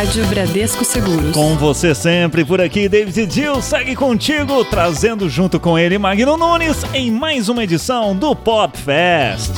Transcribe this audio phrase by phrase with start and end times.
[0.00, 1.34] Rádio Bradesco Seguros.
[1.34, 6.78] Com você sempre por aqui, David Gil segue contigo, trazendo junto com ele Magno Nunes
[6.94, 9.52] em mais uma edição do Pop Fest.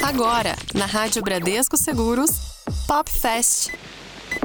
[0.00, 2.30] Agora, na Rádio Bradesco Seguros,
[2.86, 3.70] Pop Fest.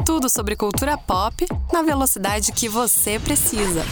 [0.04, 3.86] Tudo sobre cultura pop na velocidade que você precisa.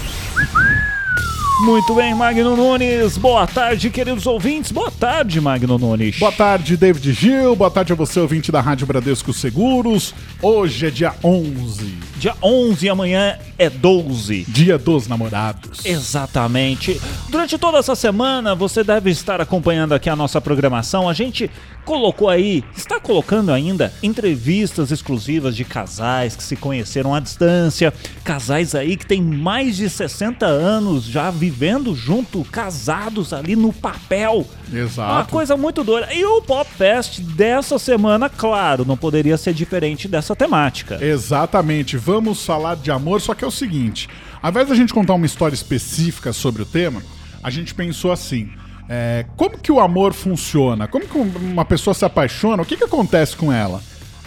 [1.59, 3.17] Muito bem, Magno Nunes.
[3.17, 4.71] Boa tarde, queridos ouvintes.
[4.71, 6.17] Boa tarde, Magno Nunes.
[6.17, 7.53] Boa tarde, David Gil.
[7.55, 10.15] Boa tarde a você, ouvinte da Rádio Bradesco Seguros.
[10.41, 12.08] Hoje é dia 11.
[12.19, 14.43] Dia 11 e amanhã é 12.
[14.49, 15.85] Dia dos namorados.
[15.85, 16.99] Exatamente.
[17.29, 21.07] Durante toda essa semana, você deve estar acompanhando aqui a nossa programação.
[21.07, 21.49] A gente
[21.85, 27.93] colocou aí, está colocando ainda, entrevistas exclusivas de casais que se conheceram à distância.
[28.23, 34.45] Casais aí que têm mais de 60 anos já vivendo junto, casados ali no papel.
[34.71, 35.11] Exato.
[35.11, 36.13] Uma coisa muito doida.
[36.13, 41.03] E o Pop Fest dessa semana, claro, não poderia ser diferente dessa temática.
[41.03, 41.97] Exatamente.
[42.11, 44.09] Vamos falar de amor, só que é o seguinte:
[44.41, 47.03] ao invés da gente contar uma história específica sobre o tema,
[47.43, 48.49] a gente pensou assim.
[48.91, 50.87] É, como que o amor funciona?
[50.87, 52.63] Como que uma pessoa se apaixona?
[52.63, 53.83] O que, que acontece com ela?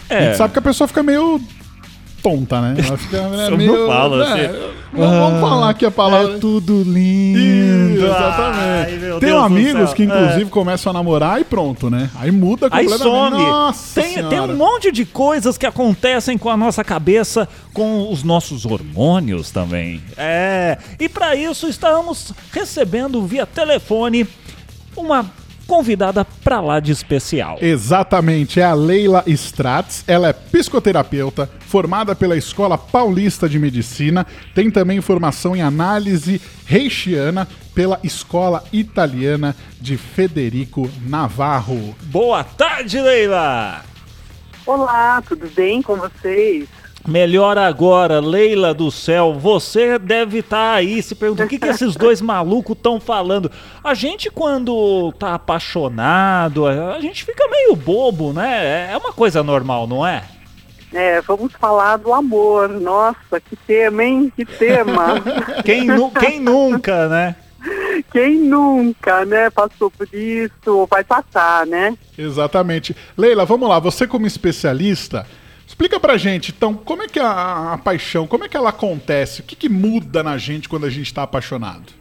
[0.07, 0.17] É.
[0.17, 1.41] A gente sabe que a pessoa fica meio
[2.23, 2.75] tonta, né?
[2.87, 3.77] Ela fica né, meio.
[3.77, 4.57] não fala, é, assim.
[4.93, 6.35] vamos, vamos falar aqui a palavra.
[6.35, 7.39] É tudo lindo.
[7.39, 8.99] Isso, Ai, exatamente.
[8.99, 10.45] meu Tem Deus amigos que, inclusive, É.
[10.45, 12.09] começam a namorar e pronto, né?
[12.15, 13.31] Aí muda Aí completamente.
[13.35, 13.43] some.
[13.43, 18.23] Nossa tem, tem um monte de coisas que acontecem com a nossa cabeça, com os
[18.23, 20.01] nossos hormônios também.
[20.17, 20.77] É.
[20.99, 24.25] E para isso estamos recebendo via telefone
[24.95, 25.25] uma
[25.67, 27.57] convidada pra lá de especial.
[27.61, 30.03] Exatamente, é a Leila Stratz.
[30.07, 37.47] Ela é psicoterapeuta, formada pela Escola Paulista de Medicina, tem também formação em análise reichiana
[37.73, 41.95] pela Escola Italiana de Federico Navarro.
[42.03, 43.83] Boa tarde, Leila!
[44.65, 46.69] Olá, tudo bem com vocês?
[47.05, 51.95] Melhor agora, Leila do céu, você deve estar aí se perguntando o que, que esses
[51.97, 53.51] dois malucos estão falando.
[53.83, 58.89] A gente, quando tá apaixonado, a gente fica meio bobo, né?
[58.91, 60.23] É uma coisa normal, não é?
[60.93, 62.69] É, vamos falar do amor.
[62.69, 64.31] Nossa, que tema, hein?
[64.33, 65.15] Que tema!
[65.65, 67.35] Quem, nu- quem nunca, né?
[68.11, 71.97] Quem nunca, né, passou por isso vai passar, né?
[72.17, 72.95] Exatamente.
[73.17, 75.25] Leila, vamos lá, você como especialista,
[75.73, 79.41] explica pra gente, então, como é que a, a paixão, como é que ela acontece?
[79.41, 81.91] O que, que muda na gente quando a gente tá apaixonado?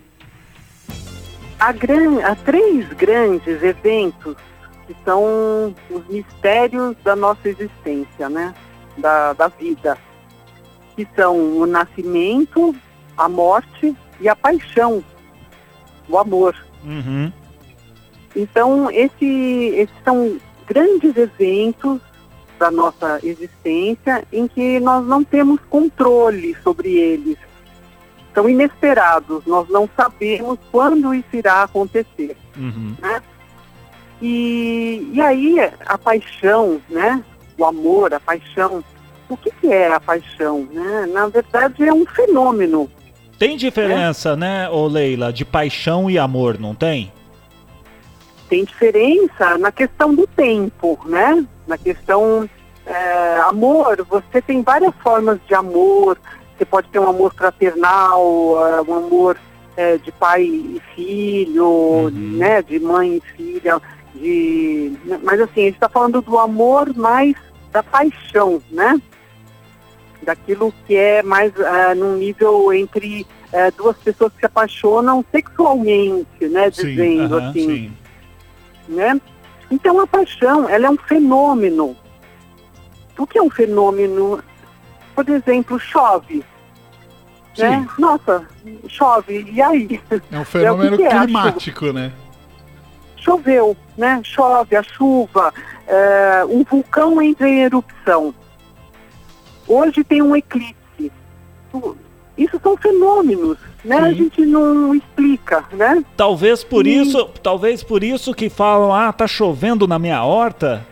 [1.59, 2.21] Há, gran...
[2.23, 4.37] Há três grandes eventos
[4.87, 8.55] que são os mistérios da nossa existência, né?
[8.99, 9.97] Da, da vida.
[10.95, 12.77] Que são o nascimento,
[13.17, 15.03] a morte e a paixão,
[16.11, 16.55] o amor.
[16.85, 17.33] Uhum.
[18.37, 19.25] Então, esse,
[19.75, 22.01] esses são grandes eventos
[22.63, 27.37] da nossa existência em que nós não temos controle sobre eles.
[28.33, 32.37] São inesperados, nós não sabemos quando isso irá acontecer.
[32.57, 32.95] Uhum.
[34.23, 37.21] E, e aí, a paixão, né?
[37.59, 38.85] O amor, a paixão.
[39.29, 40.69] O que, que é a paixão?
[40.73, 41.09] Né?
[41.13, 42.89] Na verdade, é um fenômeno
[43.41, 47.11] Tem diferença, né, ô Leila, de paixão e amor, não tem?
[48.53, 51.43] tem diferença na questão do tempo, né?
[51.67, 52.49] Na questão
[52.85, 56.19] é, amor, você tem várias formas de amor.
[56.57, 59.37] Você pode ter um amor fraternal, é, um amor
[59.77, 62.63] é, de pai e filho, né?
[62.63, 63.81] De mãe e filha,
[64.15, 64.93] de.
[65.23, 67.35] Mas assim, a gente está falando do amor mais
[67.71, 69.01] da paixão, né?
[70.23, 76.49] Daquilo que é mais é, num nível entre é, duas pessoas que se apaixonam sexualmente,
[76.49, 76.71] né?
[76.71, 77.93] Dizendo aham, assim sim.
[78.89, 79.21] né?
[79.73, 81.97] Então a paixão, ela é um fenômeno.
[83.19, 84.45] O que é um fenômeno?
[85.15, 86.45] Por exemplo, chove.
[87.57, 87.89] Né?
[87.99, 88.47] Nossa,
[88.87, 89.99] chove, e aí?
[90.31, 92.13] É um fenômeno que que é climático, né?
[93.17, 94.21] Choveu, né?
[94.23, 95.55] Chove, a chuva,
[95.87, 98.35] é, um vulcão entra em erupção.
[99.67, 101.11] Hoje tem um eclipse.
[102.37, 103.97] Isso são fenômenos, né?
[103.99, 104.15] A Sim.
[104.15, 106.03] gente não explica, né?
[106.17, 110.85] Talvez por E- isso, talvez por isso que falam, ah, tá chovendo na minha horta.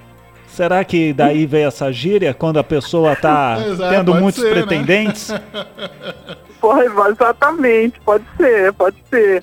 [0.46, 4.52] Será que daí veio essa gíria quando a pessoa tá Exato, tendo muitos ser, né?
[4.62, 5.32] pretendentes?
[6.60, 9.42] Pode, exatamente, pode ser, pode ser.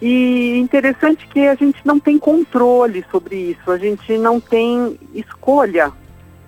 [0.00, 5.92] E interessante que a gente não tem controle sobre isso, a gente não tem escolha,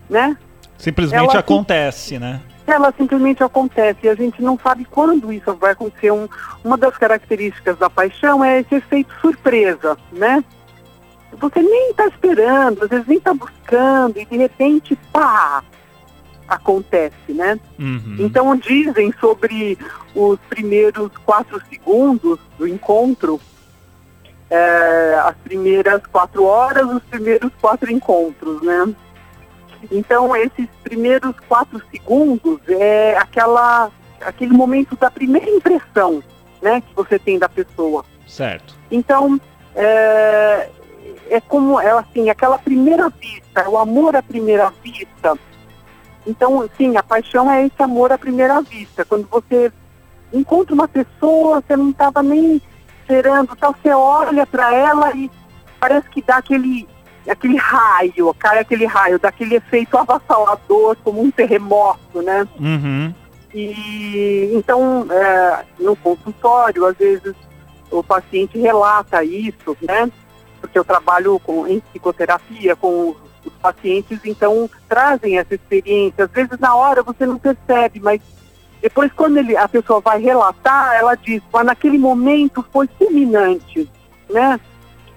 [0.09, 0.35] né?
[0.79, 2.41] Simplesmente Ela- acontece, né?
[2.67, 6.11] Ela simplesmente acontece e a gente não sabe quando isso vai acontecer.
[6.11, 6.29] Um-
[6.65, 10.43] uma das características da paixão é esse efeito surpresa, né?
[11.39, 15.63] você nem está esperando, às vezes nem está buscando, e de repente, pá,
[16.49, 17.59] acontece, né?
[17.79, 18.17] Uhum.
[18.19, 19.79] Então dizem sobre
[20.15, 23.41] os primeiros quatro segundos do encontro,
[24.49, 28.95] é, as primeiras quatro horas, os primeiros quatro encontros, né?
[29.91, 33.91] Então esses primeiros quatro segundos é aquela,
[34.21, 36.23] aquele momento da primeira impressão,
[36.63, 38.05] né, que você tem da pessoa.
[38.27, 38.75] Certo.
[38.91, 39.41] Então
[39.75, 40.71] é,
[41.31, 45.39] é como é assim aquela primeira vista, o amor à primeira vista.
[46.27, 49.05] Então, sim, a paixão é esse amor à primeira vista.
[49.05, 49.73] Quando você
[50.33, 52.61] encontra uma pessoa, você não estava nem
[53.01, 55.31] esperando, tal, você olha para ela e
[55.79, 56.89] parece que dá aquele,
[57.31, 62.47] aquele raio, cai aquele raio, dá aquele efeito avassalador, como um terremoto, né?
[62.59, 63.15] Uhum.
[63.55, 67.35] E então, é, no consultório, às vezes
[67.91, 70.11] o paciente relata isso, né?
[70.61, 73.15] Porque eu trabalho com, em psicoterapia com
[73.45, 76.25] os pacientes, então trazem essa experiência.
[76.25, 78.21] Às vezes na hora você não percebe, mas
[78.83, 83.91] depois quando ele, a pessoa vai relatar, ela diz, mas naquele momento foi fulminante,
[84.29, 84.61] né?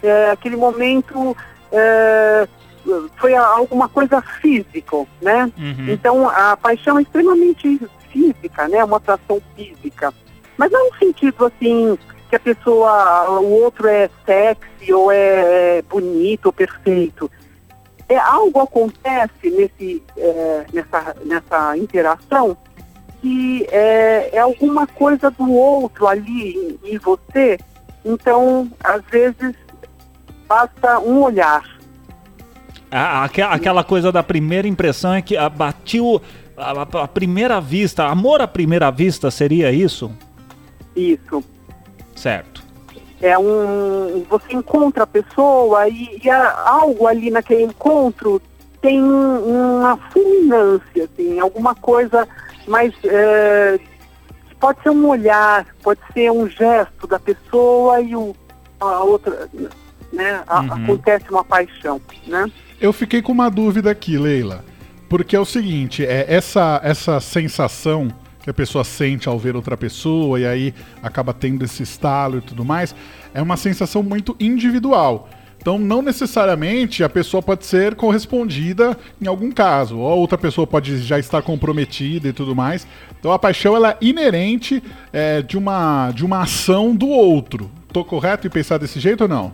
[0.02, 1.36] É, aquele momento
[1.71, 2.48] é,
[3.18, 5.51] foi alguma coisa física, né?
[5.57, 5.89] Uhum.
[5.89, 7.80] Então a paixão é extremamente
[8.10, 8.83] física, né?
[8.83, 10.13] Uma atração física.
[10.57, 11.98] Mas não no sentido assim
[12.30, 17.30] que a pessoa, o outro é sexy ou é bonito ou perfeito.
[18.07, 22.57] É, algo acontece nesse, é, nessa, nessa interação
[23.21, 27.60] que é, é alguma coisa do outro ali em, em você.
[28.04, 29.56] Então, às vezes,
[30.60, 31.63] basta um olhar.
[32.92, 36.19] Aquela coisa da primeira impressão é que ah, batiu
[36.57, 38.06] a, a- a primeira vista.
[38.06, 40.12] Amor à primeira vista seria isso?
[40.96, 41.44] Isso.
[42.16, 42.63] Certo.
[43.22, 44.25] É um.
[44.28, 48.42] Você encontra a pessoa e, e algo ali naquele encontro
[48.81, 52.28] tem um- uma fulminância, assim, alguma coisa
[52.68, 52.92] mais.
[53.04, 53.80] é,
[54.60, 58.36] pode ser um olhar, pode ser um gesto da pessoa e o,
[58.80, 59.48] a outra.
[60.12, 60.74] Né, a- Uhum.
[60.74, 62.50] acontece uma paixão, né?
[62.82, 64.64] Eu fiquei com uma dúvida aqui, Leila.
[65.08, 68.08] Porque é o seguinte, é essa, essa sensação
[68.42, 70.74] que a pessoa sente ao ver outra pessoa e aí
[71.04, 72.96] acaba tendo esse estalo e tudo mais,
[73.34, 75.28] é uma sensação muito individual.
[75.62, 80.66] Então, não necessariamente a pessoa pode ser correspondida em algum caso, ou a outra pessoa
[80.66, 82.88] pode já estar comprometida e tudo mais.
[83.20, 84.82] Então, a paixão ela é inerente
[85.12, 87.70] é, de, uma, de uma ação do outro.
[87.92, 89.52] Tô correto em pensar desse jeito ou não?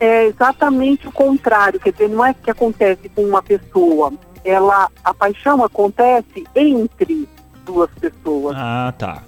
[0.00, 4.12] É exatamente o contrário, quer dizer, não é que acontece com uma pessoa,
[4.44, 7.28] ela, a paixão acontece entre
[7.64, 8.54] duas pessoas.
[8.58, 9.22] Ah, tá.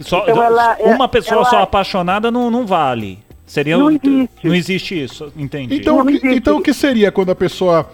[0.00, 3.18] Só, Então ela é- uma pessoa ela- só apaixonada não, não vale.
[3.46, 4.28] Seria Não existe.
[4.44, 5.76] Não existe isso, entendi.
[5.76, 7.90] Então, que, então o que seria quando a pessoa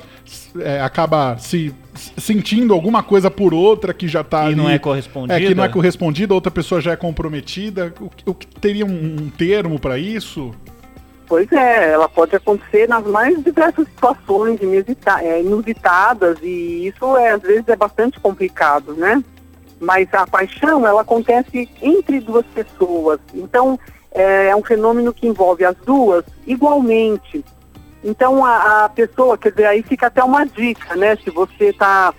[0.59, 1.73] é, acaba se
[2.17, 4.57] sentindo alguma coisa por outra que já tá E ali...
[4.57, 5.39] não é correspondida?
[5.41, 7.95] É, que não é correspondida, outra pessoa já é comprometida.
[8.01, 10.51] O, que- o que teria um, um termo pra isso?
[11.27, 14.61] Pois é, ela pode acontecer nas mais diversas situações
[15.23, 19.23] é, inusitadas e isso é, às vezes é bastante complicado, né?
[19.81, 23.19] Mas a paixão, ela acontece entre duas pessoas.
[23.33, 23.79] Então,
[24.13, 27.45] é, é um fenômeno que envolve as duas igualmente.
[28.03, 31.17] Então, a, a pessoa, quer dizer, aí fica até uma dica, né?
[31.17, 32.13] Se você está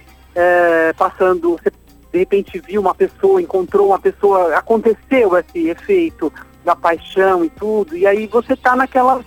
[0.98, 1.72] passando, você
[2.16, 6.32] de repente viu uma pessoa, encontrou uma pessoa, aconteceu esse efeito
[6.66, 9.22] da paixão e tudo, e aí você está naquela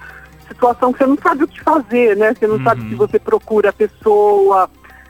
[0.49, 2.35] situação que você não sabe o que fazer, né?
[2.35, 2.89] Você não sabe Uhum.
[2.91, 4.69] se você procura a pessoa,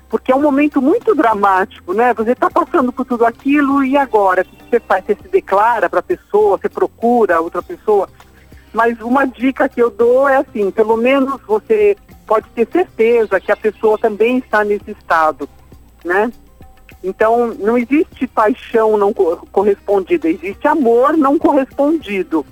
[0.08, 2.12] porque é um momento muito dramático, né?
[2.14, 4.42] Você está passando por tudo aquilo e agora?
[4.42, 5.04] O que você faz?
[5.04, 8.08] Você se declara para a pessoa, você procura outra pessoa?
[8.72, 13.50] Mas uma dica que eu dou é assim, pelo menos você pode ter certeza que
[13.50, 15.48] a pessoa também está nesse estado,
[16.04, 16.30] né?
[17.02, 22.44] Então, não existe paixão não co- correspondida, existe amor não correspondido.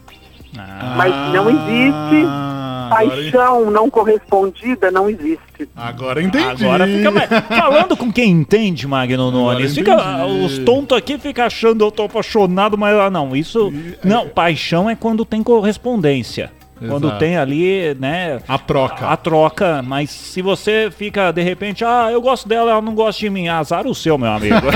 [0.59, 5.69] Ah, Mas não existe Ah, agora, Paixão não correspondida não existe.
[5.77, 6.65] agora entendi.
[6.65, 7.29] Agora fica mais.
[7.49, 9.75] Falando com quem entende, Magno Nunes.
[9.75, 10.45] Fica, entendi.
[10.47, 13.71] os tontos aqui ficam achando eu tô apaixonado, mas ah, não, isso.
[14.03, 16.51] Não, paixão é quando tem correspondência.
[16.79, 17.19] Quando Exato.
[17.19, 18.39] tem ali, né?
[18.47, 19.07] A troca.
[19.09, 23.19] A troca, mas se você fica de repente, ah, eu gosto dela, ela não gosta
[23.21, 24.57] de mim, azar o seu, meu amigo.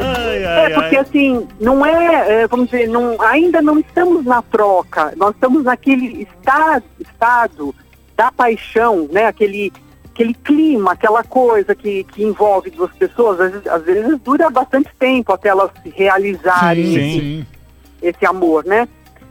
[0.00, 1.02] ai, ai, É porque ai.
[1.02, 6.22] assim, não é, é, vamos dizer, não, ainda não estamos na troca, nós estamos naquele
[6.22, 7.74] estado, estado
[8.16, 9.26] da paixão, né?
[9.26, 9.70] Aquele,
[10.12, 14.88] aquele clima, aquela coisa que, que envolve duas pessoas, às vezes, às vezes dura bastante
[14.98, 17.20] tempo até elas se realizarem Sim, Sim.
[17.20, 17.46] sim.
[18.02, 18.88] esse amor, né?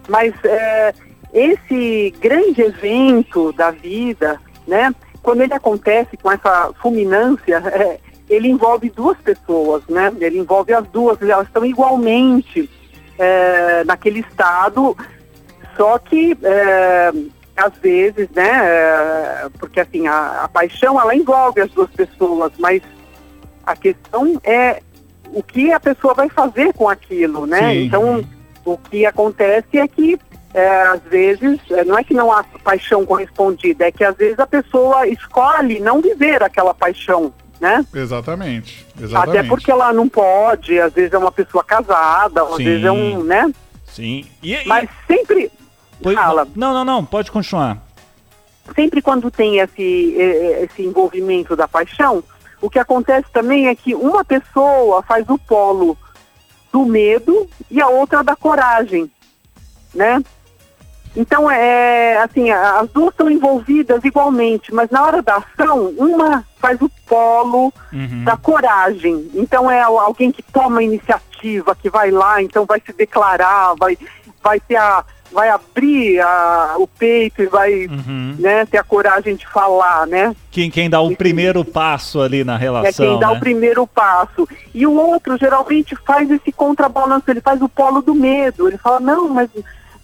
[0.10, 0.94] Mas é,
[1.34, 8.00] esse grande evento da vida, né, quando ele acontece com essa fulminância, é,
[8.30, 10.14] ele envolve duas pessoas, né?
[10.20, 12.70] Ele envolve as duas, elas estão igualmente
[13.18, 14.96] é, naquele estado,
[15.76, 17.12] só que é,
[17.58, 18.50] às vezes, né?
[18.64, 22.82] É, porque assim a, a, paixão ela envolve as duas pessoas, mas
[23.66, 24.82] a questão é
[25.34, 27.72] o que a pessoa vai fazer com aquilo, né?
[27.74, 27.86] Sim.
[27.86, 28.24] Então
[28.74, 30.20] o que acontece é que
[30.54, 34.40] é, às vezes, é, não é que não há paixão correspondida, é que às vezes
[34.40, 37.86] a pessoa escolhe não viver aquela paixão, né?
[37.94, 39.38] Exatamente, exatamente.
[39.38, 43.24] Até porque ela não pode, às vezes é uma pessoa casada, às vezes é um,
[43.24, 43.52] né?
[43.86, 44.26] Sim.
[44.42, 44.66] E, e...
[44.66, 45.52] Mas sempre.
[46.02, 46.48] Pois, Fala.
[46.56, 47.78] Não, não, não, pode continuar.
[48.76, 50.16] Sempre quando tem esse,
[50.62, 52.24] esse envolvimento da paixão,
[52.62, 55.98] o que acontece também é que uma pessoa faz o polo
[56.72, 59.10] do medo e a outra da coragem,
[59.94, 60.22] né?
[61.16, 66.80] Então, é assim, as duas estão envolvidas igualmente, mas na hora da ação, uma faz
[66.82, 68.24] o polo uhum.
[68.24, 69.30] da coragem.
[69.34, 73.98] Então, é alguém que toma a iniciativa, que vai lá, então vai se declarar, vai,
[74.42, 78.36] vai ter a, vai abrir a, o peito e vai uhum.
[78.40, 80.36] né, ter a coragem de falar, né?
[80.52, 83.06] Quem, quem dá o primeiro passo ali na relação.
[83.06, 83.38] É quem dá né?
[83.38, 84.48] o primeiro passo.
[84.74, 88.68] E o outro geralmente faz esse contrabalanço, ele faz o polo do medo.
[88.68, 89.50] Ele fala, não, mas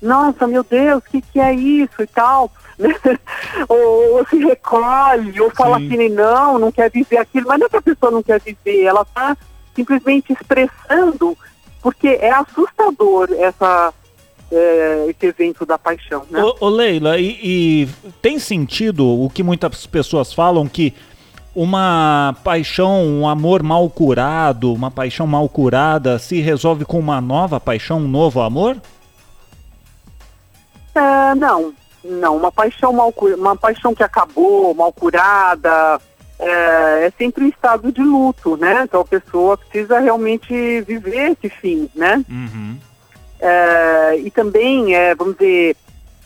[0.02, 2.52] nossa, meu Deus, o que, que é isso e tal.
[3.68, 5.88] ou, ou, se recolhe, ou fala Sim.
[5.88, 8.84] assim, não, não quer viver aquilo, mas não é que a pessoa não quer viver,
[8.84, 9.36] ela está
[9.74, 11.38] simplesmente expressando,
[11.82, 13.94] porque é assustador essa,
[14.52, 16.24] é, esse evento da paixão.
[16.30, 16.44] Né?
[16.44, 17.90] Ô, ô Leila, e, e,
[18.22, 20.94] tem sentido o que muitas pessoas falam que
[21.56, 27.60] uma paixão, um amor mal curado, uma paixão mal curada se resolve com uma nova
[27.60, 28.78] paixão, um novo amor?
[30.94, 31.74] É, não,
[32.04, 32.38] não.
[32.38, 36.00] Uma paixão mal uma paixão que acabou, mal curada,
[36.38, 38.84] é, é, sempre um estado de luto, né?
[38.84, 42.24] Então a pessoa precisa realmente viver esse fim, né?
[42.30, 42.78] Uhum.
[43.48, 45.78] É, e também, é, vamos dizer,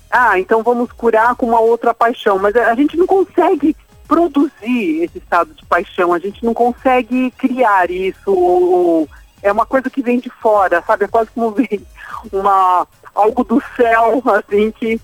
[0.10, 3.76] ah, então vamos curar com uma outra paixão, mas a gente não consegue
[4.08, 9.10] produzir esse estado de paixão, a gente não consegue criar isso, ou, ou,
[9.44, 11.04] é uma coisa que vem de fora, sabe?
[11.04, 11.86] É quase como vem
[12.32, 15.02] uma algo do céu, assim, que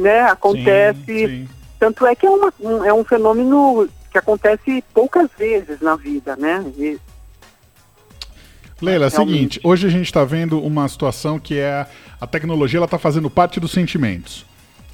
[0.00, 1.04] né, acontece.
[1.04, 1.48] Sim, sim.
[1.78, 6.36] Tanto é que é, uma, um, é um fenômeno que acontece poucas vezes na vida,
[6.36, 6.64] né?
[6.78, 6.98] E,
[8.82, 11.86] Leila, é o seguinte, hoje a gente está vendo uma situação que é
[12.20, 14.44] a tecnologia ela está fazendo parte dos sentimentos.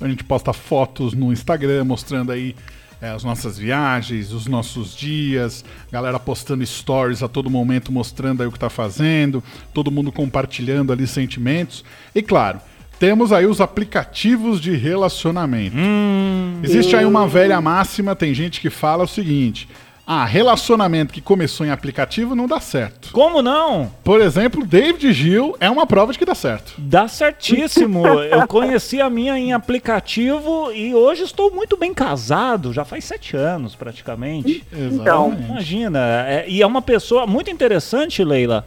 [0.01, 2.55] A gente posta fotos no Instagram mostrando aí
[3.01, 8.47] é, as nossas viagens, os nossos dias, galera postando stories a todo momento mostrando aí
[8.47, 9.43] o que está fazendo,
[9.73, 11.85] todo mundo compartilhando ali sentimentos.
[12.15, 12.61] E claro,
[12.99, 15.77] temos aí os aplicativos de relacionamento.
[15.77, 19.69] Hum, Existe aí uma velha máxima, tem gente que fala o seguinte:
[20.11, 23.13] ah, relacionamento que começou em aplicativo não dá certo.
[23.13, 23.93] Como não?
[24.03, 26.73] Por exemplo, David Gil é uma prova de que dá certo.
[26.79, 28.09] Dá certíssimo.
[28.09, 33.37] Eu conheci a minha em aplicativo e hoje estou muito bem casado, já faz sete
[33.37, 34.65] anos praticamente.
[34.73, 35.99] Então, imagina.
[36.27, 38.65] É, e é uma pessoa muito interessante, Leila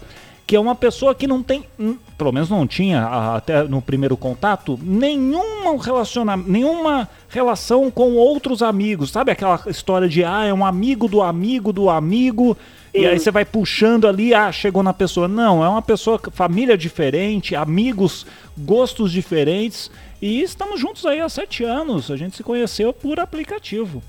[0.51, 3.05] que é uma pessoa que não tem, hum, pelo menos não tinha
[3.37, 9.09] até no primeiro contato, nenhuma relacionamento, nenhuma relação com outros amigos.
[9.09, 12.55] Sabe aquela história de ah, é um amigo do amigo do amigo
[12.93, 15.27] e aí você vai puxando ali, ah, chegou na pessoa.
[15.27, 18.25] Não, é uma pessoa, família diferente, amigos,
[18.57, 19.89] gostos diferentes
[20.21, 22.11] e estamos juntos aí há sete anos.
[22.11, 24.03] A gente se conheceu por aplicativo.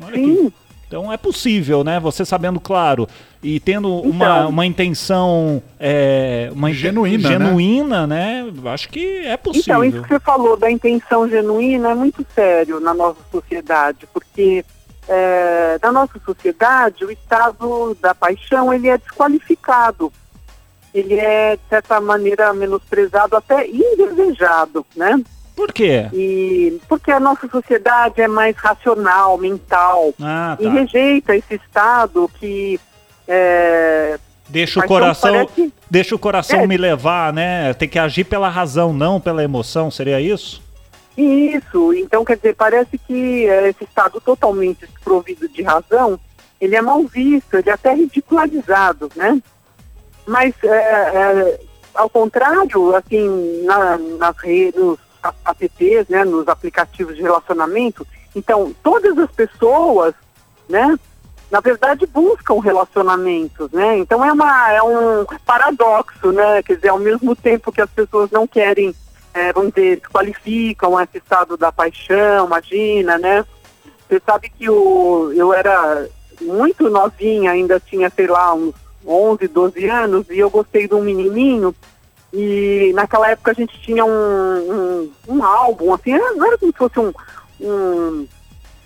[0.00, 0.32] Olha Sim.
[0.32, 0.54] aqui.
[0.86, 1.98] Então é possível, né?
[1.98, 3.08] Você sabendo, claro,
[3.42, 8.44] e tendo então, uma, uma intenção é, uma genuína, genuína né?
[8.44, 8.70] né?
[8.70, 9.84] Acho que é possível.
[9.84, 14.64] Então, isso que você falou da intenção genuína é muito sério na nossa sociedade, porque
[15.08, 20.12] é, na nossa sociedade o estado da paixão ele é desqualificado.
[20.94, 25.20] Ele é, de certa maneira, menosprezado, até indesejado, né?
[25.56, 26.08] Por quê?
[26.12, 30.62] E porque a nossa sociedade é mais racional, mental ah, tá.
[30.62, 32.78] e rejeita esse estado que
[33.34, 35.72] é, deixa o coração, parece...
[35.90, 36.66] deixa o coração é.
[36.66, 37.72] me levar, né?
[37.72, 39.90] Tem que agir pela razão, não pela emoção.
[39.90, 40.62] Seria isso?
[41.16, 41.94] Isso.
[41.94, 46.20] Então, quer dizer, parece que é, esse estado totalmente desprovido de razão,
[46.60, 49.40] ele é mal visto, ele é até ridicularizado, né?
[50.26, 51.60] Mas, é, é,
[51.94, 54.98] ao contrário, assim, na, nas redes, nos
[55.58, 60.14] apps, né, nos aplicativos de relacionamento, então todas as pessoas,
[60.68, 60.98] né,
[61.52, 63.98] na verdade buscam relacionamentos, né?
[63.98, 66.62] Então é uma é um paradoxo, né?
[66.62, 68.94] Quer dizer, ao mesmo tempo que as pessoas não querem
[69.34, 73.44] é, vamos dizer, desqualificam esse estado da paixão, imagina, né?
[74.08, 76.08] Você sabe que o, eu era
[76.40, 78.74] muito novinha, ainda tinha, sei lá, uns
[79.06, 81.74] 11, 12 anos, e eu gostei de um menininho,
[82.32, 86.78] e naquela época a gente tinha um, um, um álbum, assim, não era como se
[86.78, 87.12] fosse um,
[87.60, 88.26] um,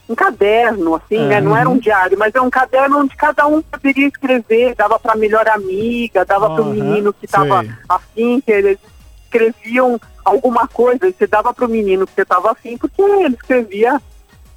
[0.08, 1.40] um caderno, assim, né?
[1.40, 5.16] Não era um diário, mas é um caderno onde cada um poderia escrever, dava para
[5.16, 8.78] melhor amiga, dava para o menino que estava afim, que eles
[9.24, 14.00] escreviam alguma coisa, você dava para o menino que você estava afim, porque ele escrevia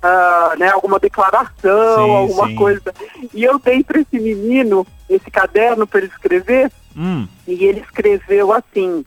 [0.02, 2.56] ah, né, alguma declaração, Sim, alguma sim.
[2.56, 2.94] coisa.
[3.34, 7.28] E eu dei para esse menino esse caderno para ele escrever, Hum.
[7.48, 9.06] e ele escreveu assim: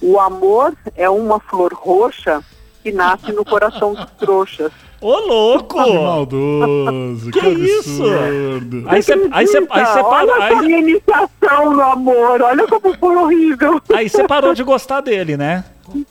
[0.00, 2.42] O amor é uma flor roxa
[2.86, 4.70] que nasce no coração dos trouxas.
[5.00, 5.82] Ô, louco!
[5.82, 8.04] Que maldoso, que, Que isso?
[8.04, 8.84] absurdo.
[8.86, 12.96] Aí você aí cê, aí cê parou, olha aí, minha iniciação no amor, olha como
[12.96, 13.82] foi horrível.
[13.92, 15.64] aí cê parou de gostar dele, né?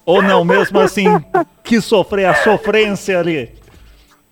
[0.05, 1.07] Ou não, mesmo assim,
[1.63, 3.55] que sofrer a sofrência ali.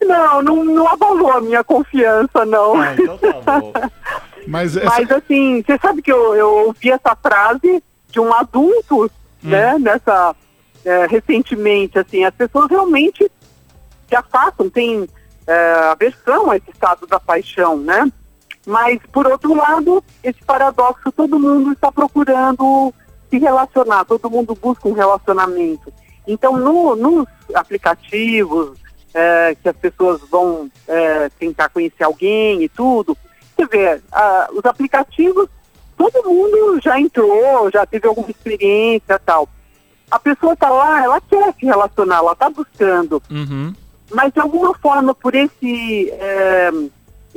[0.03, 2.75] Não, não, não abalou a minha confiança, não.
[2.75, 3.71] Ah, então tá bom.
[4.45, 9.09] Mas essa, Mas assim, você sabe que eu, eu ouvi essa frase de um adulto,
[9.41, 10.35] né, nessa,
[10.85, 13.29] é, recentemente, assim, as pessoas realmente
[14.07, 15.07] se afastam, têm
[15.47, 18.11] é, aversão a esse estado da paixão, né?
[18.65, 22.93] Mas, por outro lado, esse paradoxo, todo mundo está procurando
[23.29, 25.91] se relacionar, todo mundo busca um relacionamento.
[26.25, 28.77] Então, no- nos aplicativos,
[29.13, 33.17] é, que as pessoas vão é, tentar conhecer alguém e tudo,
[33.55, 35.47] você vê, ah, os aplicativos,
[35.97, 39.47] todo mundo já entrou, já teve alguma experiência tal.
[40.11, 43.73] A pessoa está lá, ela quer se relacionar, ela está buscando Uhum.
[44.13, 46.71] mas de alguma forma por esse é,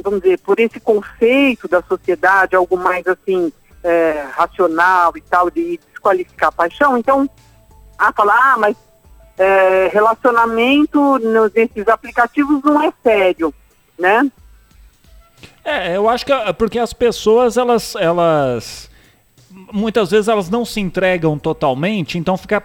[0.02, 3.50] vamos dizer por esse conceito da sociedade algo mais assim
[3.82, 7.28] é, racional e tal de desqualificar a paixão então
[7.98, 8.76] a falar ah mas
[9.38, 11.18] é, relacionamento
[11.54, 13.54] nesses aplicativos não é sério
[13.98, 14.30] né
[15.64, 18.85] É, eu acho que porque as pessoas, elas, elas.
[19.72, 22.62] Muitas vezes elas não se entregam totalmente, então fica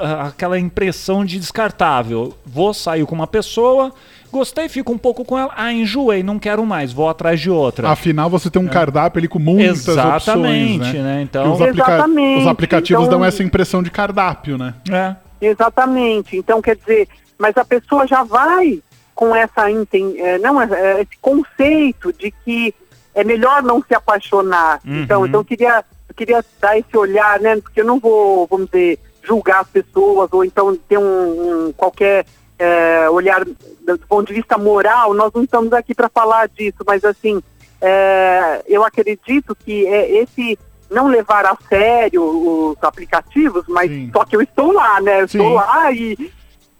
[0.00, 2.34] ah, aquela impressão de descartável.
[2.44, 3.92] Vou sair com uma pessoa,
[4.30, 7.88] gostei, fico um pouco com ela, ah, enjoei, não quero mais, vou atrás de outra.
[7.90, 11.02] afinal, você tem um cardápio ali com muitas Exatamente, opções, né?
[11.16, 11.22] né?
[11.22, 14.74] Então, os, aplica- Exatamente, os aplicativos então- dão essa impressão de cardápio, né?
[14.90, 15.14] é.
[15.44, 16.36] Exatamente.
[16.36, 18.80] Então, quer dizer, mas a pessoa já vai
[19.14, 22.72] com essa eh, não é, é, esse conceito de que
[23.14, 24.80] é melhor não se apaixonar.
[24.86, 25.02] Uhum.
[25.02, 27.56] Então, então eu queria eu queria dar esse olhar, né?
[27.56, 32.26] Porque eu não vou, vamos dizer, julgar as pessoas ou então ter um, um qualquer
[32.58, 35.14] eh, olhar do ponto de vista moral.
[35.14, 37.42] Nós não estamos aqui para falar disso, mas assim,
[37.80, 40.58] eh, eu acredito que é esse
[40.90, 44.10] não levar a sério os aplicativos, mas Sim.
[44.12, 45.22] só que eu estou lá, né?
[45.22, 45.38] Eu Sim.
[45.38, 46.30] estou lá e.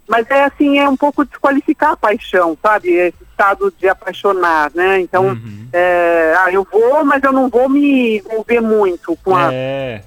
[0.06, 2.90] Mas é assim, é um pouco desqualificar a paixão, sabe?
[2.90, 5.00] Esse estado de apaixonar, né?
[5.00, 5.61] Então, Uhum.
[5.72, 9.52] É, ah, eu vou, mas eu não vou me envolver muito com a.
[9.52, 10.02] É.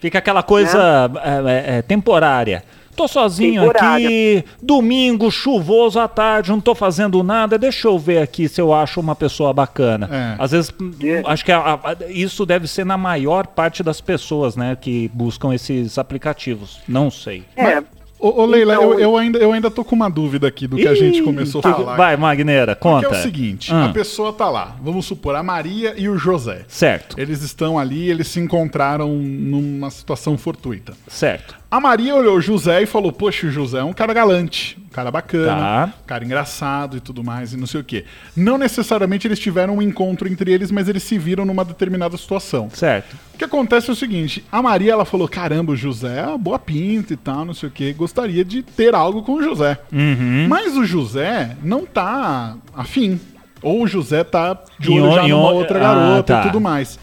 [0.00, 2.62] Fica aquela coisa é, é, é, temporária.
[2.94, 4.06] Tô sozinho Temporária.
[4.08, 7.56] aqui, domingo, chuvoso à tarde, não tô fazendo nada.
[7.56, 10.08] Deixa eu ver aqui se eu acho uma pessoa bacana.
[10.10, 10.42] É.
[10.42, 11.22] Às vezes, É.
[11.24, 15.54] acho que a- a- isso deve ser na maior parte das pessoas, né, que buscam
[15.54, 16.80] esses aplicativos.
[16.88, 17.44] Não sei.
[17.56, 17.80] É,
[18.20, 20.76] Ô, ô, Leila, Então- eu, eu ainda, eu ainda tô com uma dúvida aqui do
[20.76, 21.96] que a gente começou a falar.
[21.96, 23.14] Vai, Magneira, Porque conta.
[23.14, 23.86] é o seguinte, Ah.
[23.86, 26.62] a pessoa tá lá, vamos supor, a Maria e o José.
[26.66, 30.94] Certo, Eles estão ali, eles se encontraram numa situação fortuita.
[31.06, 31.56] certo.
[31.70, 34.88] A Maria olhou o José e falou: Poxa, o José é um cara galante, um
[34.88, 35.92] cara bacana, Tá.
[36.02, 38.06] um cara engraçado e tudo mais, e não sei o quê.
[38.34, 42.70] Não necessariamente eles tiveram um encontro entre eles, mas eles se viram numa determinada situação.
[42.72, 43.14] Certo.
[43.34, 46.38] O que acontece é o seguinte: a Maria ela falou: Caramba, o José é uma
[46.38, 49.78] boa pinta e tal, não sei o quê, gostaria de ter algo com o José.
[49.92, 50.46] Uhum.
[50.48, 53.20] Mas o José não tá afim.
[53.60, 56.40] Ou o José tá de olho já numa outra ah, garota tá.
[56.40, 56.98] e tudo mais.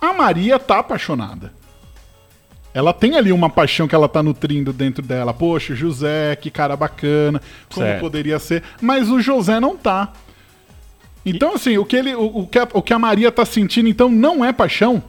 [0.00, 1.52] A Maria tá apaixonada.
[2.74, 5.32] Ela tem ali uma paixão que ela tá nutrindo dentro dela.
[5.32, 7.40] Poxa, José, que cara bacana,
[7.72, 8.00] como Certo.
[8.00, 8.64] poderia ser.
[8.82, 10.12] Mas o José não tá.
[11.24, 13.88] Então, assim, o que, ele, o, o que a, o que a Maria tá sentindo,
[13.88, 15.02] então, não é paixão?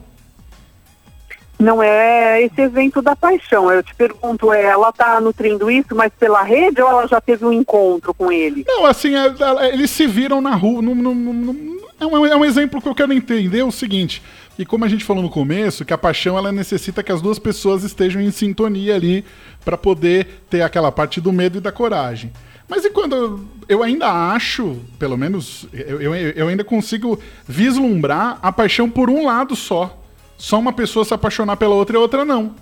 [1.58, 3.70] Não é esse evento da paixão.
[3.70, 7.44] Eu te pergunto, é, ela tá nutrindo isso, mas pela rede ou ela já teve
[7.44, 8.64] um encontro com ele?
[8.66, 9.26] Não, assim, é-
[9.64, 10.82] é- eles se viram na rua.
[10.82, 14.22] no- no- no- é, um, é um exemplo que eu quero entender o seguinte.
[14.58, 17.38] E como a gente falou no começo, que a paixão ela necessita que as duas
[17.38, 19.24] pessoas estejam em sintonia ali
[19.64, 22.32] para poder ter aquela parte do medo e da coragem.
[22.68, 28.38] Mas e quando eu, eu ainda acho, pelo menos, eu, eu, eu ainda consigo vislumbrar
[28.42, 30.02] a paixão por um lado só.
[30.38, 32.54] Só uma pessoa se apaixonar pela outra e a outra não.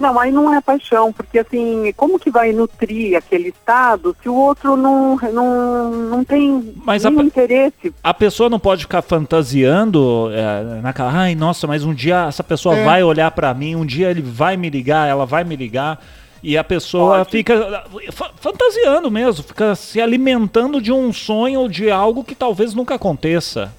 [0.00, 4.34] Não, aí não é paixão, porque assim, como que vai nutrir aquele estado se o
[4.34, 7.94] outro não, não, não tem Mas nenhum a- interesse?
[8.02, 12.76] A pessoa não pode ficar fantasiando é, naquela, ai, nossa, mas um dia essa pessoa
[12.76, 12.84] É.
[12.84, 16.02] vai olhar pra mim, um dia ele vai me ligar, ela vai me ligar.
[16.42, 17.30] E a pessoa Pode.
[17.30, 22.74] fica fa- fantasiando mesmo, fica se alimentando de um sonho ou de algo que talvez
[22.74, 23.72] nunca aconteça.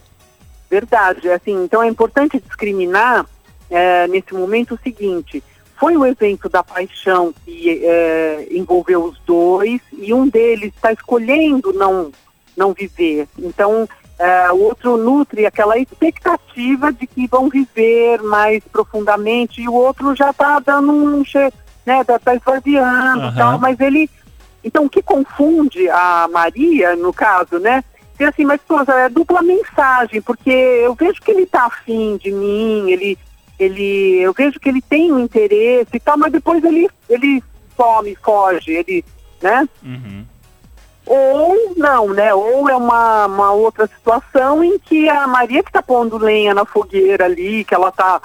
[0.73, 3.27] Verdade, assim, então é importante discriminar
[3.69, 5.43] é, nesse momento o seguinte,
[5.79, 11.71] foi o evento da paixão que é, envolveu os dois e um deles está escolhendo
[11.73, 12.12] não,
[12.57, 13.27] não viver.
[13.38, 19.73] Então, é, o outro nutre aquela expectativa de que vão viver mais profundamente e o
[19.73, 21.23] outro já está dando um...
[21.23, 21.53] che-
[21.86, 24.09] né, tá, tá esvaziando e tal, mas ele...
[24.63, 27.83] Então, o que confunde a Maria, no caso, né,
[28.19, 32.32] e assim, mas pô, é dupla mensagem, porque eu vejo que ele tá afim de
[32.32, 33.17] mim, ele,
[33.60, 37.43] ele, eu vejo que ele tem um interesse e tal, mas depois ele, ele
[37.76, 39.04] some, foge, ele,
[39.41, 39.67] né?
[41.06, 42.34] Ou não, né?
[42.34, 46.65] Ou é uma, uma outra situação em que a Maria que tá pondo lenha na
[46.65, 48.21] fogueira ali, que ela tá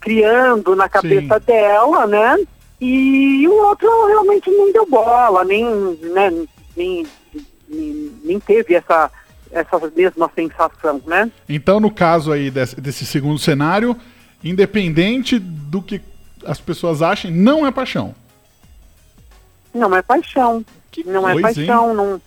[0.00, 1.44] criando na cabeça Sim.
[1.46, 2.36] dela, né?
[2.80, 6.30] E o outro realmente não deu bola, nem, né,
[6.76, 7.06] nem,
[7.68, 9.10] nem, nem teve essa,
[9.50, 11.30] essa mesma sensação, né?
[11.48, 13.96] Então, no caso aí desse, desse segundo cenário,
[14.42, 16.00] independente do que
[16.44, 18.14] as pessoas achem, não é paixão.
[19.74, 20.64] Não é paixão.
[20.90, 21.66] Que não é coisa, hein?
[21.66, 22.20] paixão, não.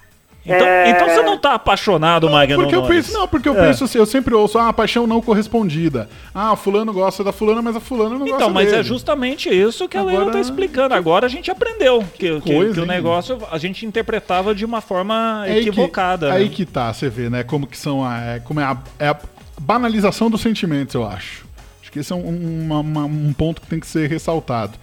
[0.45, 0.89] Então, É.
[0.89, 3.05] então você não tá apaixonado, Magno Porque eu Nunes.
[3.07, 3.67] penso, não, porque eu É.
[3.67, 6.09] penso assim, eu sempre ouço, ah, paixão não correspondida.
[6.35, 8.81] Ah, fulano gosta da fulana, mas a fulana não gosta Então, mas dele.
[8.81, 10.93] é justamente isso que a Leila Agora- tá explicando.
[10.95, 14.81] Agora a gente aprendeu que, que- coisa, que o negócio a gente interpretava de uma
[14.81, 16.33] forma É aí que- equivocada.
[16.33, 16.51] Aí né?
[16.53, 17.43] que tá, você vê, né?
[17.43, 19.17] Como que são a, é, como é a, é a
[19.61, 21.45] banalização dos sentimentos, eu acho.
[21.81, 24.73] Acho que esse é um, uma- uma- um ponto que tem que ser ressaltado.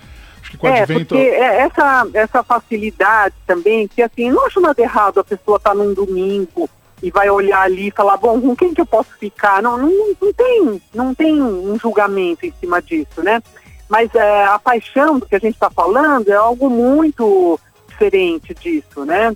[0.50, 1.14] Acho que com o É, advento.
[1.14, 5.74] porque é essa, essa facilidade também, que assim, não acho nada errado a pessoa estar
[5.74, 6.68] num domingo
[7.02, 9.62] e vai olhar ali e falar, bom, com quem que eu posso ficar?
[9.62, 9.88] Não, não,
[10.20, 13.40] não tem, não tem um julgamento em cima disso, né?
[13.88, 17.58] Mas é, a paixão do que a gente está falando é algo muito
[17.88, 19.32] diferente disso, né?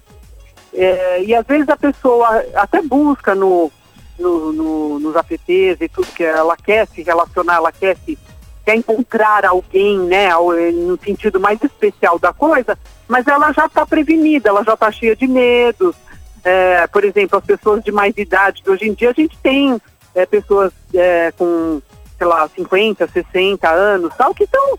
[0.73, 3.71] É, e às vezes a pessoa até busca no,
[4.19, 5.41] no, no- nos apps
[5.81, 8.19] e tudo que ela quer se relacionar, ela quer se
[8.65, 13.85] quer encontrar alguém, né, eh, no sentido mais especial da coisa, mas ela já está
[13.85, 15.95] prevenida, ela já está cheia de medos.
[16.43, 19.81] É, por exemplo, as pessoas de mais idade, hoje em dia a gente tem
[20.15, 21.81] é, pessoas é, com,
[22.19, 24.77] sei lá, 50, 60 anos, tal, que estão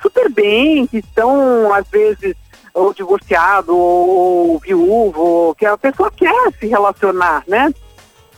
[0.00, 2.36] super bem, que estão, às vezes,
[2.72, 7.72] ou divorciado, ou, ou viúvo, que a pessoa quer se relacionar, né?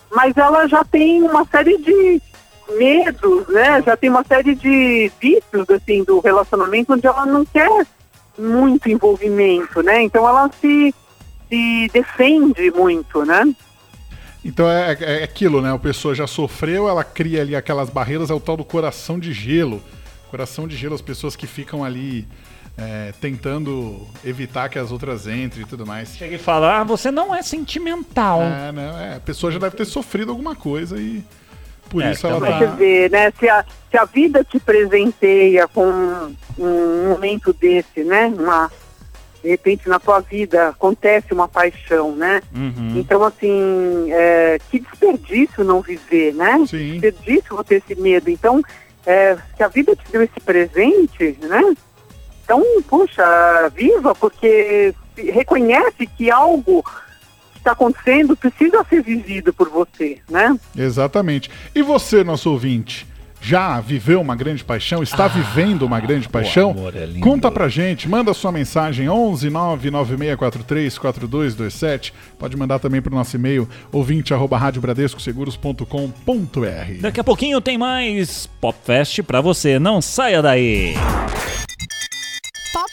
[0.09, 2.21] Mas ela já tem uma série de
[2.77, 3.81] medos, né?
[3.83, 7.85] Já tem uma série de vícios, assim, do relacionamento onde ela não quer
[8.37, 10.03] muito envolvimento, né?
[10.03, 10.93] Então ela se,
[11.49, 13.55] se defende muito, né?
[14.43, 15.73] Então é, é aquilo, né?
[15.73, 19.33] A pessoa já sofreu, ela cria ali aquelas barreiras, é o tal do coração de
[19.33, 19.81] gelo.
[20.29, 22.27] Coração de gelo, as pessoas que ficam ali
[22.77, 26.15] é, tentando evitar que as outras entrem e tudo mais.
[26.15, 28.41] Chega e fala, ah, você não é sentimental.
[28.41, 29.11] É, né?
[29.11, 31.23] É, a pessoa já deve ter sofrido alguma coisa e
[31.89, 32.59] por É, isso ela tá.
[32.59, 33.31] Você vê, né?
[33.39, 38.33] Se a, se a vida te presenteia com um momento desse, né?
[38.37, 38.71] Uma,
[39.43, 42.41] de repente na tua vida acontece uma paixão, né?
[42.53, 42.93] Uhum.
[42.97, 46.63] Então, assim, é, que desperdício não viver, né?
[46.67, 46.99] Sim.
[46.99, 48.29] Desperdício você ter esse medo.
[48.29, 48.61] Então,
[49.05, 51.75] é, se a vida te deu esse presente, né?
[52.43, 56.83] Então, puxa, viva, porque reconhece que algo
[57.65, 60.55] está acontecendo precisa ser vivido por você, né?
[60.77, 61.49] Exatamente.
[61.73, 63.07] E você, nosso ouvinte,
[63.41, 65.01] já viveu uma grande paixão?
[65.01, 66.71] Está vivendo uma grande paixão?
[66.71, 67.21] amor é lindo.
[67.21, 72.13] Conta pra gente, manda sua mensagem 11 99643 4227.
[72.37, 77.01] Pode mandar também pro nosso e-mail ouvinte arroba radiobradescoseguros.com.br.
[77.01, 79.79] Daqui a pouquinho tem mais Popfest pra você.
[79.79, 80.95] Não saia daí.
[82.73, 82.91] Pop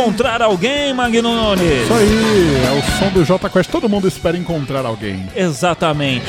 [0.00, 1.82] Encontrar alguém, Magno Nunes.
[1.84, 3.70] Isso aí, é o som do J Quest.
[3.70, 5.28] Todo mundo espera encontrar alguém.
[5.36, 6.24] Exatamente.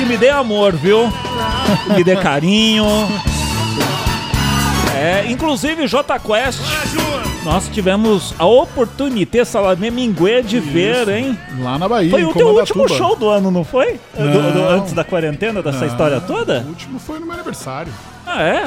[0.00, 1.12] E me dê amor, viu?
[1.96, 2.84] me dê carinho.
[4.96, 6.58] É, inclusive J Quest.
[7.44, 11.38] Nós tivemos a oportunidade, Salamé Minguê, de ver, hein?
[11.60, 14.00] Lá na Bahia, Foi o teu último show do ano, não foi?
[14.18, 14.68] Do- do- Não.
[14.70, 16.64] antes da quarentena, dessa Não, história toda?
[16.66, 17.92] O último foi no meu aniversário.
[18.26, 18.64] Ah, é?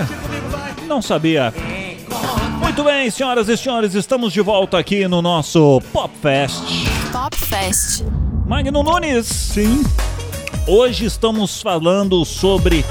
[0.87, 1.53] Não sabia.
[2.69, 6.61] Muito bem, senhoras e senhores, estamos de volta aqui no nosso Pop Fest.
[7.11, 8.03] Pop Fest.
[8.45, 9.83] Magno Nunes, Sim.
[10.67, 12.85] Hoje estamos falando sobre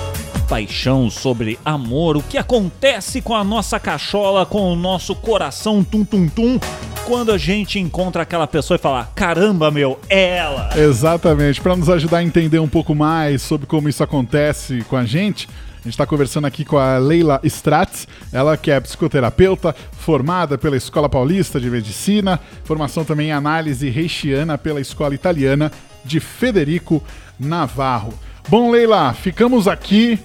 [0.48, 6.58] paixão, sobre amor, o que acontece com a nossa cachola, com o nosso coração tum-tum-tum,
[7.06, 10.70] quando a gente encontra aquela pessoa e fala: caramba, meu, é ela!
[10.76, 11.60] Exatamente.
[11.60, 15.48] Para nos ajudar a entender um pouco mais sobre como isso acontece com a gente,
[15.78, 20.76] a gente está conversando aqui com a Leila Stratz, ela que é psicoterapeuta, formada pela
[20.76, 25.70] Escola Paulista de Medicina, formação também em análise reichiana pela Escola Italiana
[26.04, 27.02] de Federico
[27.38, 28.12] Navarro.
[28.48, 30.18] Bom, Leila, ficamos aqui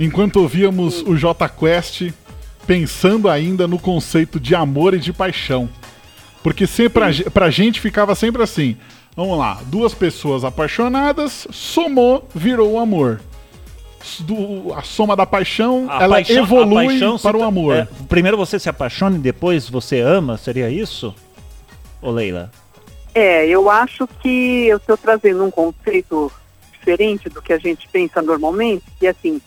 [0.00, 2.10] enquanto ouvíamos o J Quest
[2.66, 5.68] pensando ainda no conceito de amor e de paixão.
[6.42, 8.76] Porque sempre a, pra gente ficava sempre assim.
[9.14, 13.20] Vamos lá, duas pessoas apaixonadas, somou, virou amor
[14.20, 17.76] do, a soma da paixão, a ela paixão, evolui paixão para o amor.
[17.76, 21.14] É, primeiro você se apaixona e depois você ama, seria isso?
[22.00, 22.50] Ô Leila?
[23.14, 26.30] É, eu acho que eu estou trazendo um conceito
[26.72, 29.40] diferente do que a gente pensa normalmente, que assim,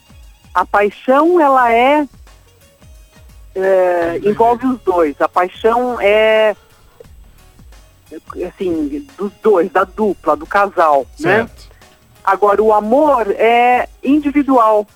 [0.52, 2.06] a paixão ela é,
[3.54, 5.18] é envolve os dois.
[5.20, 6.54] A paixão é
[8.46, 11.38] assim, dos dois, da dupla, do casal, né?
[11.38, 11.62] certo.
[11.62, 11.71] né?
[12.24, 14.86] Agora, o amor é individual.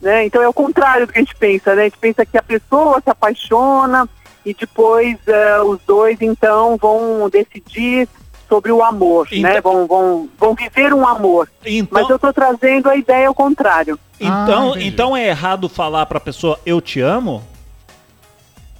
[0.00, 0.26] Né?
[0.26, 1.82] Então é o contrário do que a gente pensa, né?
[1.82, 4.08] A gente pensa que a pessoa se apaixona
[4.46, 8.08] e depois uh, os dois então vão decidir
[8.48, 9.38] sobre o amor, né?
[9.38, 9.52] então...
[9.52, 9.60] né?
[9.60, 11.50] Vão, vão, vão viver um amor.
[11.64, 12.00] Então...
[12.00, 13.98] Mas eu estou trazendo a ideia ao contrário.
[14.20, 17.42] Então, ah, então é errado falar para a pessoa eu te amo?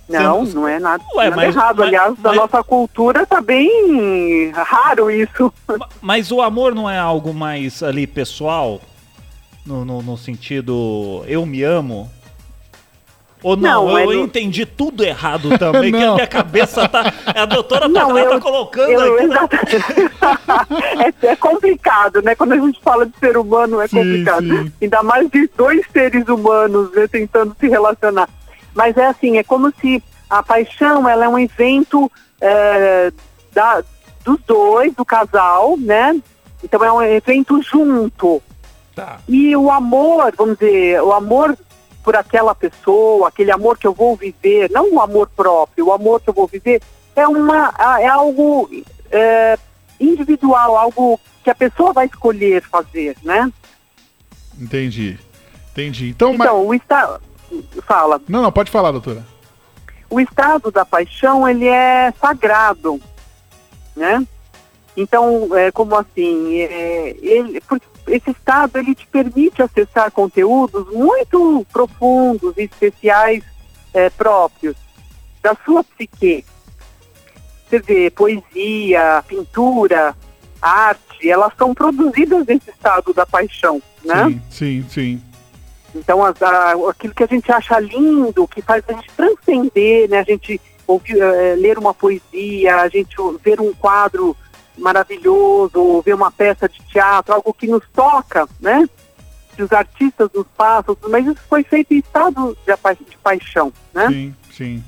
[0.09, 1.77] Não, não é nada, Ué, nada mas, errado.
[1.79, 5.53] Mas, Aliás, mas, na nossa cultura tá bem raro isso.
[6.01, 8.81] Mas o amor não é algo mais ali pessoal?
[9.67, 12.11] No, no, no sentido eu me amo?
[13.43, 17.13] Ou não, não eu, entendi tudo errado também, que a minha cabeça tá.
[17.27, 19.27] A doutora tá, não, eu, tá colocando eu, aqui.
[19.27, 19.39] Né?
[21.23, 22.35] é, é, complicado, né?
[22.35, 24.47] Quando a gente fala de ser humano, é sim, complicado.
[24.47, 24.73] Sim.
[24.83, 28.29] Ainda mais de dois seres humanos né, tentando se relacionar.
[28.79, 32.09] Mas é assim, é como se a paixão ela é um evento
[32.41, 33.13] é,
[33.53, 33.83] da,
[34.25, 36.17] dos dois, do casal, né?
[36.63, 38.41] Então é um evento junto.
[38.95, 39.19] Tá.
[39.29, 41.59] E o amor, vamos dizer, o amor
[42.05, 46.21] por aquela pessoa, aquele amor que eu vou viver, não o amor próprio, o amor
[46.21, 46.81] que eu vou viver
[47.17, 48.71] é uma é algo
[49.11, 49.59] é,
[49.99, 53.53] individual, algo que a pessoa vai escolher fazer, né?
[54.57, 55.19] Entendi.
[55.73, 56.11] Entendi.
[56.11, 56.69] Então, então mas...
[56.69, 57.28] o estado
[57.83, 58.21] Fala.
[58.29, 59.25] Não, não, pode falar, doutora.
[60.11, 63.01] O estado da paixão, ele é sagrado,
[63.95, 64.27] né?
[64.97, 67.63] Então, é, como assim, é, ele,
[68.09, 73.45] esse estado, ele te permite acessar conteúdos muito profundos e especiais
[73.95, 74.77] é, próprios
[75.43, 76.45] da sua psique.
[77.69, 80.17] Você vê, poesia, pintura,
[80.61, 84.25] arte, elas são produzidas nesse estado da paixão, né?
[84.25, 85.23] Sim, sim, sim.
[85.95, 90.19] Então, a, a, aquilo que a gente acha lindo, que faz a gente transcender, né?
[90.19, 94.37] A gente ouvir, é, ler uma poesia, a gente ver um quadro
[94.77, 98.89] maravilhoso, ver uma peça de teatro, algo que nos toca, né?
[99.57, 104.09] Que os artistas nos passam, mas isso foi feito em estado de, de paixão, né?
[104.09, 104.85] Sim, sim.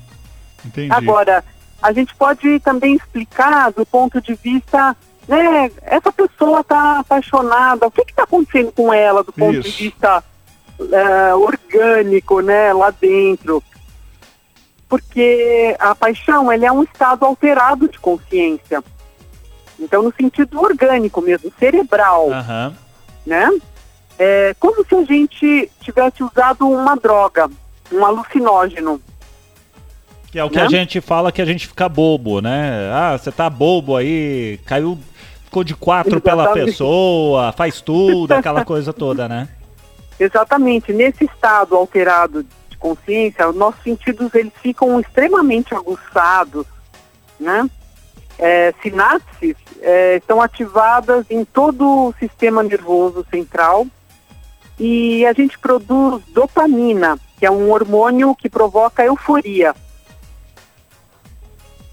[0.63, 0.93] Entendi.
[0.93, 1.43] Agora,
[1.81, 4.95] a gente pode também explicar do ponto de vista
[5.27, 9.69] né, essa pessoa está apaixonada, o que está acontecendo com ela do ponto Isso.
[9.69, 10.23] de vista
[10.81, 13.63] uh, orgânico, né, lá dentro.
[14.87, 18.83] Porque a paixão, ele é um estado alterado de consciência.
[19.79, 22.73] Então, no sentido orgânico mesmo, cerebral, uhum.
[23.25, 23.49] né?
[24.19, 27.49] É como se a gente tivesse usado uma droga,
[27.91, 29.01] um alucinógeno.
[30.31, 30.63] Que é o que né?
[30.63, 32.91] a gente fala que a gente fica bobo, né?
[32.93, 34.99] Ah, você tá bobo aí, caiu,
[35.45, 36.51] ficou de quatro Exatamente.
[36.53, 39.49] pela pessoa, faz tudo, aquela coisa toda, né?
[40.21, 40.93] Exatamente.
[40.93, 46.67] Nesse estado alterado de consciência, nossos sentidos eles ficam extremamente aguçados,
[47.39, 47.67] né?
[48.37, 53.87] É, sinapses é, estão ativadas em todo o sistema nervoso central
[54.79, 59.75] e a gente produz dopamina, que é um hormônio que provoca euforia.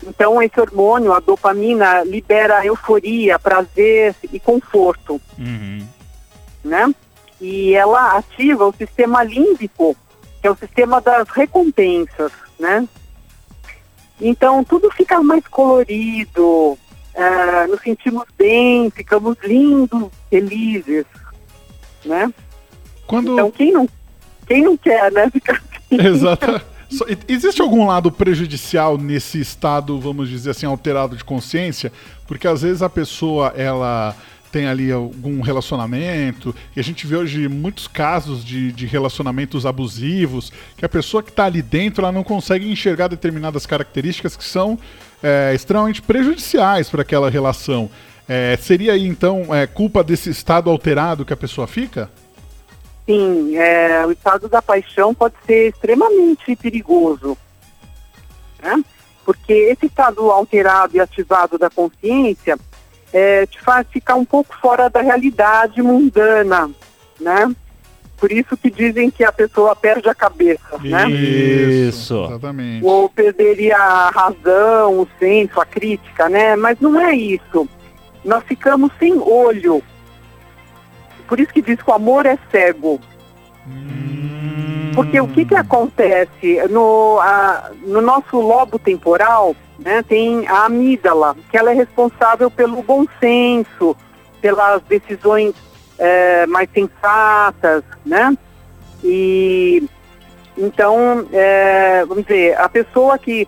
[0.06, 5.20] Então, esse hormônio, a dopamina, libera euforia, prazer e conforto.
[5.38, 5.86] Uhum.
[6.62, 6.94] Né?
[7.40, 9.96] E ela ativa o sistema límbico,
[10.40, 12.86] que é o sistema das recompensas, né?
[14.20, 21.06] Então tudo fica mais colorido, uh, nos sentimos bem, ficamos lindos, felizes,
[22.04, 22.32] né?
[23.06, 23.32] Quando...
[23.32, 23.88] Então quem não,
[24.46, 25.30] quem não quer, né?
[25.30, 26.06] Ficar assim.
[26.06, 26.60] Exato.
[27.28, 31.92] Existe algum lado prejudicial nesse estado, vamos dizer assim, alterado de consciência?
[32.26, 34.16] Porque às vezes a pessoa ela
[34.50, 40.52] tem ali algum relacionamento, e a gente vê hoje muitos casos de, de relacionamentos abusivos,
[40.76, 44.78] que a pessoa que está ali dentro ela não consegue enxergar determinadas características que são
[45.22, 47.90] é, extremamente prejudiciais para aquela relação.
[48.28, 52.10] É, seria aí então é, culpa desse estado alterado que a pessoa fica?
[53.06, 57.38] Sim, é, o estado da paixão pode ser extremamente perigoso.
[58.62, 58.84] Né?
[59.24, 62.58] Porque esse estado alterado e ativado da consciência
[63.12, 66.70] é, te faz ficar um pouco fora da realidade mundana,
[67.20, 67.54] né?
[68.16, 71.08] Por isso que dizem que a pessoa perde a cabeça, né?
[71.08, 72.24] Isso.
[72.24, 72.84] Exatamente.
[72.84, 76.56] Ou perderia a razão, o senso, a crítica, né?
[76.56, 77.68] Mas não é isso.
[78.24, 79.82] Nós ficamos sem olho.
[81.28, 83.00] Por isso que diz que o amor é cego.
[84.94, 86.60] Porque o que, que acontece?
[86.70, 92.82] No, a, no nosso lobo temporal, né, tem a amígdala, que ela é responsável pelo
[92.82, 93.96] bom senso,
[94.40, 95.54] pelas decisões
[95.98, 98.36] é, mais sensatas, né?
[99.04, 99.82] E
[100.56, 103.46] então, é, vamos dizer, a pessoa que,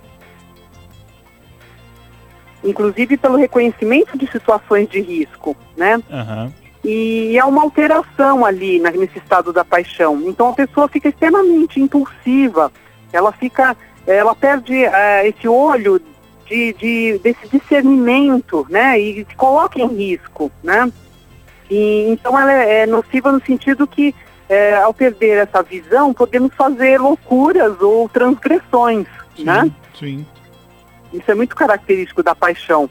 [2.63, 6.01] inclusive pelo reconhecimento de situações de risco, né?
[6.11, 6.53] Aham.
[6.85, 10.23] E é uma alteração ali na- nesse estado da paixão.
[10.27, 12.73] Então a pessoa fica extremamente impulsiva,
[13.13, 16.01] ela fica, ela perde eh, esse olho
[16.51, 18.99] de, de- desse discernimento, né?
[18.99, 20.93] E se coloca em risco, né?
[21.71, 24.13] E, então ela é, é nociva no sentido que
[24.49, 29.07] eh, ao perder essa visão podemos fazer loucuras ou transgressões,
[29.39, 29.71] né?
[29.97, 30.27] Sim.
[31.13, 32.91] Isso é muito característico da paixão.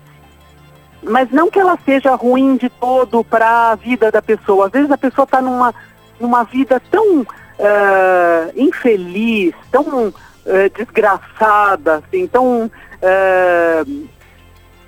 [1.03, 4.67] Mas não que ela seja ruim de todo para a vida da pessoa.
[4.67, 5.73] Às vezes a pessoa está numa,
[6.19, 7.25] numa vida tão
[7.57, 10.13] eh, infeliz, tão
[10.45, 12.69] eh, desgraçada, assim, tão
[13.01, 13.83] eh,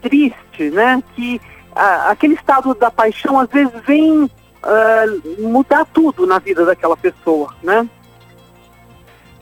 [0.02, 1.02] triste, né?
[1.16, 1.40] Que
[1.76, 4.30] ah, aquele estado da paixão às vezes vem
[4.64, 5.06] ah,
[5.40, 7.88] mudar tudo na vida daquela pessoa, né?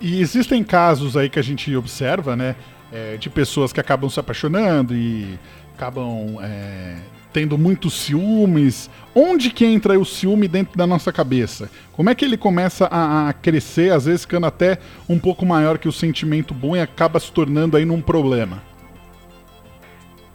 [0.01, 2.55] E existem casos aí que a gente observa, né?
[2.91, 5.37] é, de pessoas que acabam se apaixonando e
[5.75, 6.97] acabam é,
[7.31, 8.89] tendo muitos ciúmes.
[9.13, 11.69] Onde que entra o ciúme dentro da nossa cabeça?
[11.93, 15.77] Como é que ele começa a, a crescer, às vezes ficando até um pouco maior
[15.77, 18.61] que o sentimento bom e acaba se tornando aí num problema?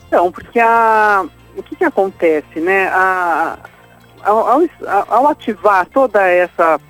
[0.06, 1.24] Então, porque a,
[1.56, 2.88] o que, que acontece, né?
[2.88, 3.58] A,
[4.22, 4.62] ao, ao,
[5.08, 6.80] ao ativar toda essa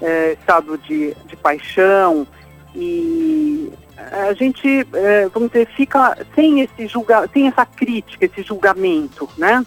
[0.00, 2.26] eh, estado de, de paixão
[2.74, 3.51] e
[4.10, 9.64] a gente, eh, vamos dizer, fica sem esse julga, sem essa crítica, esse julgamento, né?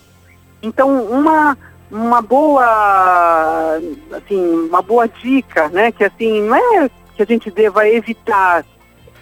[0.61, 1.57] Então, uma
[1.91, 3.79] uma boa,
[4.11, 5.91] assim, uma boa dica, né?
[5.91, 8.65] Que assim não é que a gente deva evitar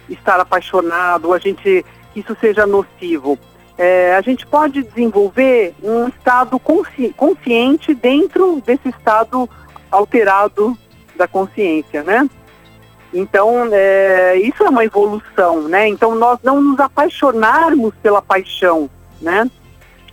[0.08, 3.38] estar apaixonado, a gente que isso seja nocivo.
[3.76, 9.48] É, a gente pode desenvolver um estado consci consciente dentro desse estado
[9.90, 10.76] alterado
[11.16, 12.28] da consciência, né?
[13.14, 15.86] Então, é, isso é uma evolução, né?
[15.86, 18.90] Então, nós não nos apaixonarmos pela paixão,
[19.22, 19.48] né?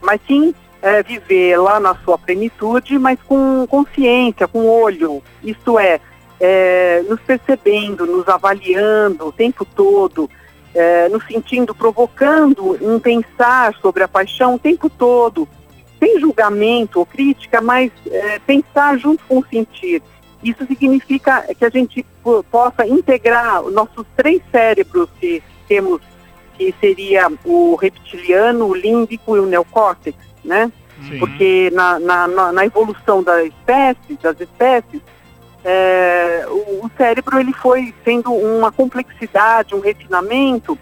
[0.04, 5.24] Mas sim é, viver lá na sua plenitude, mas com consciência, com olho.
[5.44, 6.00] Isto é,
[6.40, 10.30] é nos percebendo, nos avaliando o tempo todo,
[10.76, 15.50] é, nos sentindo, provocando um pensar sobre a paixão o tempo todo,
[15.98, 20.04] sem julgamento ou crítica, mas é, pensar junto com o sentir.
[20.44, 22.06] Isso significa que a gente
[22.50, 26.02] possa integrar os nossos três cérebros que temos,
[26.58, 30.72] que seria o reptiliano, o límbico e o neocórtex, né?
[31.08, 31.20] Sim.
[31.20, 35.02] Porque na, na, na- evolução da espécie, das espécies,
[35.64, 40.78] é, o, o cérebro ele foi sendo uma complexidade, um refinamento.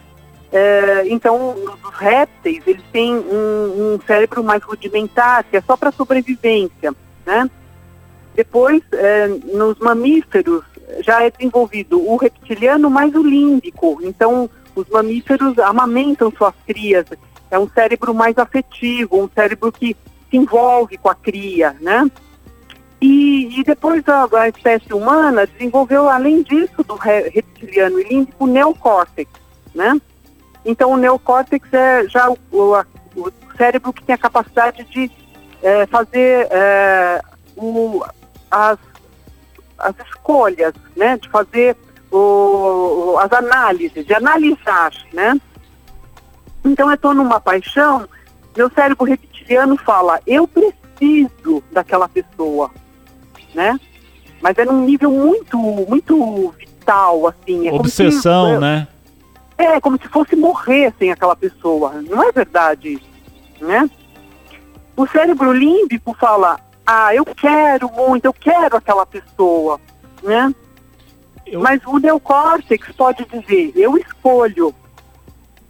[0.52, 5.91] É, então, os répteis eles têm um, um cérebro mais rudimentar, que é só para
[5.91, 6.93] sobrevivência,
[7.25, 7.49] né?
[8.36, 10.63] Depois, é, nos mamíferos,
[11.02, 13.99] já é desenvolvido o reptiliano mais o límbico.
[14.04, 17.06] Então, os mamíferos amamentam suas crias.
[17.52, 19.96] É um cérebro mais afetivo, um cérebro que
[20.29, 22.10] se envolve com a cria, né?
[23.02, 28.44] E, e depois a, a espécie humana desenvolveu, além disso, do re- reptiliano e límbico,
[28.44, 29.31] o neocórtex,
[29.73, 30.00] né?
[30.65, 32.75] Então, o neocórtex é já o, o-
[33.15, 35.10] o cérebro que tem a capacidade de
[35.63, 37.21] eh, fazer eh,
[37.56, 38.04] o-
[38.52, 38.77] as,
[39.80, 41.17] as escolhas, né?
[41.17, 41.75] De fazer
[42.12, 45.40] o, as análises, de analisar, né?
[46.63, 48.08] Então, eu estou numa paixão,
[48.56, 52.69] meu cérebro reptiliano fala, eu preciso daquela pessoa,
[53.54, 53.80] né?
[54.42, 57.67] Mas é num nível muito, muito vital, assim.
[57.67, 58.88] É como se- Obsessão, né?
[59.58, 62.02] é, como se fosse morrer sem aquela pessoa.
[62.10, 63.90] Não é verdade isso, né?
[64.96, 66.58] O cérebro límbico fala,
[66.92, 69.79] ah, eu quero muito, eu quero aquela pessoa,
[70.23, 70.52] né?
[71.46, 71.62] Eu...
[71.62, 74.73] Mas o neocórtex pode dizer, eu escolho,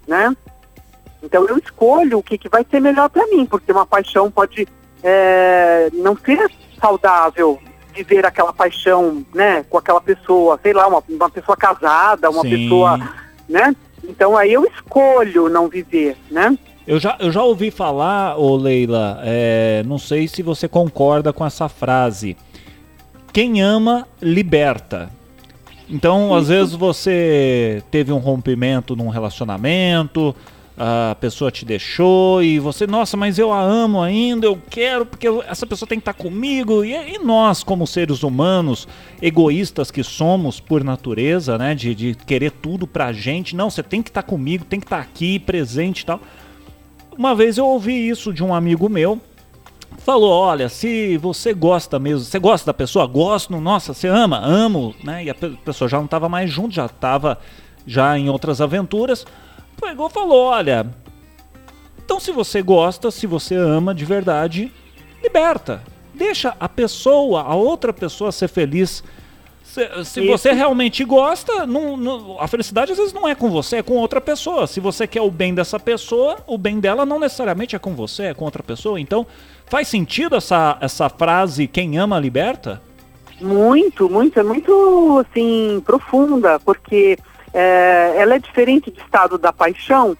[0.07, 0.33] né?
[1.21, 4.65] Então eu escolho o que, que vai ser melhor para mim, porque uma paixão pode
[5.03, 6.49] é, não ser
[6.79, 7.59] saudável
[7.93, 12.49] viver aquela paixão, né, com aquela pessoa, sei lá, uma, uma pessoa casada, uma Sim.
[12.49, 12.97] pessoa,
[13.49, 13.75] né?
[14.05, 16.57] Então aí eu escolho não viver, né?
[16.89, 21.45] Eu já, eu já ouvi falar, ô Leila, é, não sei se você concorda com
[21.45, 22.35] essa frase.
[23.31, 25.11] Quem ama, liberta.
[25.87, 30.35] Então, às vezes você teve um rompimento num relacionamento,
[30.75, 35.27] a pessoa te deixou e você, nossa, mas eu a amo ainda, eu quero, porque
[35.47, 36.83] essa pessoa tem que estar comigo.
[36.83, 38.87] E, e nós, como seres humanos,
[39.21, 44.01] egoístas que somos por natureza, né, de, de querer tudo pra gente, não, você tem
[44.01, 46.19] que estar comigo, tem que estar aqui, presente e tal.
[47.19, 49.21] Uma vez eu ouvi isso de um amigo meu,
[49.97, 53.05] falou: Olha, se você gosta mesmo, você gosta da pessoa?
[53.05, 55.25] Gosto, nossa, você ama, amo, né?
[55.25, 57.37] E a pessoa já não estava mais junto, já estava
[57.85, 59.25] já em outras aventuras
[59.79, 60.87] pegou falou: olha,
[62.03, 64.71] então se você gosta, se você ama de verdade,
[65.23, 65.81] liberta.
[66.13, 69.03] Deixa a pessoa, a outra pessoa ser feliz.
[69.69, 73.77] Se, se você realmente gosta, não, não, a felicidade às vezes não é com você,
[73.77, 74.65] é com outra pessoa.
[74.65, 78.23] Se você quer o bem dessa pessoa, o bem dela não necessariamente é com você,
[78.23, 78.99] é com outra pessoa.
[78.99, 79.27] Então,
[79.67, 82.81] faz sentido essa, essa frase, quem ama, liberta?
[83.39, 87.15] Muito, muito, é muito, assim, profunda, porque
[87.53, 90.17] é, ela é diferente do estado da paixão,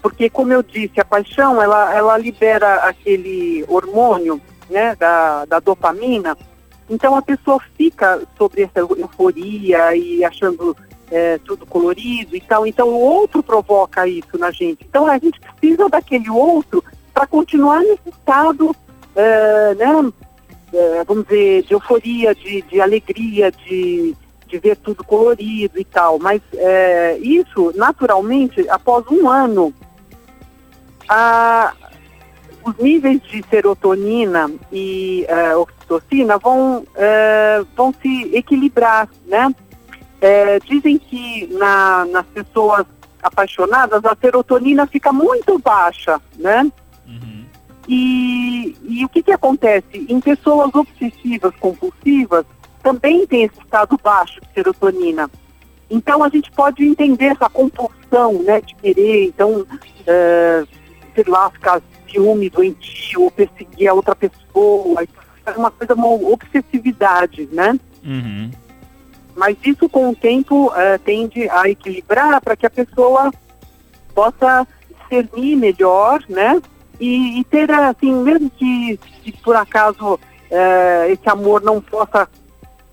[0.00, 4.40] porque, como eu disse, a paixão ela, ela libera aquele hormônio
[4.70, 6.36] né, da, da dopamina,
[6.88, 10.76] então a pessoa fica sobre essa euforia e achando
[11.10, 12.66] é, tudo colorido e tal.
[12.66, 14.84] Então o outro provoca isso na gente.
[14.88, 18.74] Então a gente precisa daquele outro para continuar nesse estado,
[19.14, 20.12] é, né,
[20.72, 24.16] é, vamos dizer, de euforia, de, de alegria, de,
[24.46, 29.72] de ver tudo colorido e tal, mas é, isso, naturalmente, após um ano,
[31.06, 31.74] a,
[32.64, 35.54] os níveis de serotonina e é,
[35.92, 39.54] oxitocina vão, é, vão se equilibrar, né?
[40.20, 42.86] É, dizem que na, nas pessoas
[43.22, 46.70] apaixonadas a serotonina fica muito baixa, né?
[47.06, 47.44] Uhum.
[47.88, 50.06] E, e o que, que acontece?
[50.08, 52.44] Em pessoas obsessivas, compulsivas,
[52.82, 55.30] também tem esse estado baixo de serotonina.
[55.90, 59.66] Então a gente pode entender essa compulsão, né, de querer, então,
[60.06, 60.64] é,
[61.14, 65.04] sei lá, ficar ciúme doentio ou perseguir a outra pessoa,
[65.46, 67.78] é uma coisa, uma obsessividade, né?
[68.04, 68.50] Uhum.
[69.34, 73.32] Mas isso com o tempo é, tende a equilibrar para que a pessoa
[74.14, 76.60] possa discernir melhor, né?
[77.00, 80.20] E, e ter, assim, mesmo que, se por acaso
[80.50, 82.28] é, esse amor não possa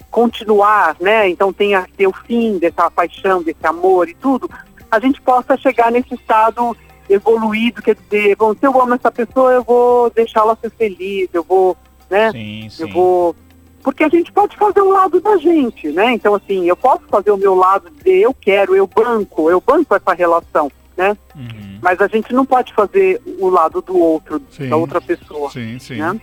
[0.09, 1.29] continuar, né?
[1.29, 4.49] Então tenha ter o fim dessa paixão, desse amor e tudo,
[4.89, 6.75] a gente possa chegar nesse estado
[7.09, 11.43] evoluído, quer dizer, bom, se eu amo essa pessoa, eu vou deixá-la ser feliz, eu
[11.43, 11.75] vou,
[12.09, 12.31] né?
[12.31, 12.83] Sim, sim.
[12.83, 13.35] Eu vou
[13.81, 16.13] porque a gente pode fazer o lado da gente, né?
[16.13, 19.95] Então assim, eu posso fazer o meu lado, dizer eu quero, eu banco, eu banco
[19.95, 21.17] essa relação, né?
[21.35, 21.79] Uhum.
[21.81, 24.67] Mas a gente não pode fazer o lado do outro, sim.
[24.67, 25.49] da outra pessoa.
[25.49, 25.95] Sim, sim.
[25.95, 26.19] Né?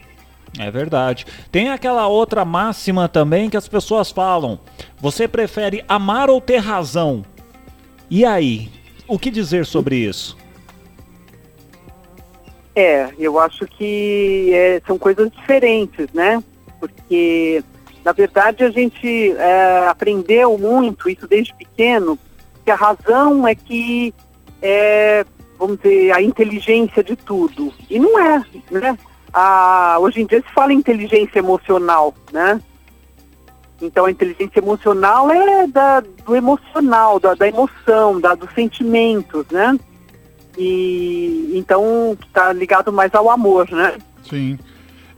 [0.59, 1.27] É verdade.
[1.51, 4.59] Tem aquela outra máxima também que as pessoas falam:
[4.99, 7.25] você prefere amar ou ter razão?
[8.11, 8.71] E aí?
[9.09, 10.37] O que dizer sobre isso?
[12.77, 16.45] É, eu acho que é, são coisas diferentes, né?
[16.79, 17.65] Porque,
[18.05, 22.19] na verdade, a gente é, aprendeu muito, isso desde pequeno,
[22.63, 24.13] que a razão é que
[24.61, 25.25] é,
[25.59, 27.73] vamos dizer, a inteligência de tudo.
[27.89, 28.99] E não é, né?
[29.33, 32.61] a, hoje em dia se fala inteligência emocional, né?
[33.81, 39.79] Então a inteligência emocional é da, do emocional, da, da emoção, da, dos sentimentos, né?
[40.57, 43.97] E então está ligado mais ao amor, né?
[44.29, 44.59] Sim.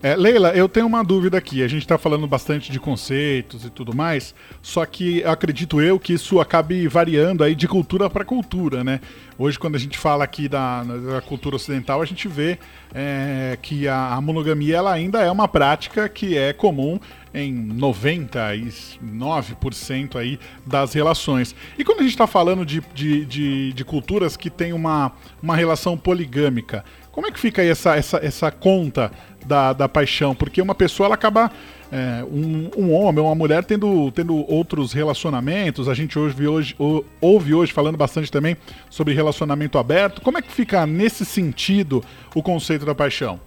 [0.00, 1.60] É, Leila, eu tenho uma dúvida aqui.
[1.60, 4.32] A gente está falando bastante de conceitos e tudo mais,
[4.62, 9.00] só que acredito eu que isso acabe variando aí de cultura para cultura, né?
[9.36, 12.60] Hoje, quando a gente fala aqui da, da cultura ocidental, a gente vê
[12.94, 17.00] é, que a, a, monogamia ela ainda é uma prática que é comum
[17.34, 21.56] em 99% aí das relações.
[21.76, 25.10] E quando a gente está falando de, de, de, de culturas que têm uma,
[25.42, 26.84] uma relação poligâmica,
[27.18, 29.10] como é que fica aí essa, essa, essa conta
[29.44, 30.36] da, da paixão?
[30.36, 31.50] Porque uma pessoa ela acaba.
[31.90, 35.88] É, um, um, homem, uma mulher tendo, tendo outros relacionamentos.
[35.88, 36.76] A gente ouve hoje,
[37.20, 38.56] ouve hoje falando bastante também
[38.88, 40.20] sobre relacionamento aberto.
[40.20, 42.04] Como é que fica nesse sentido
[42.36, 43.40] o conceito da paixão?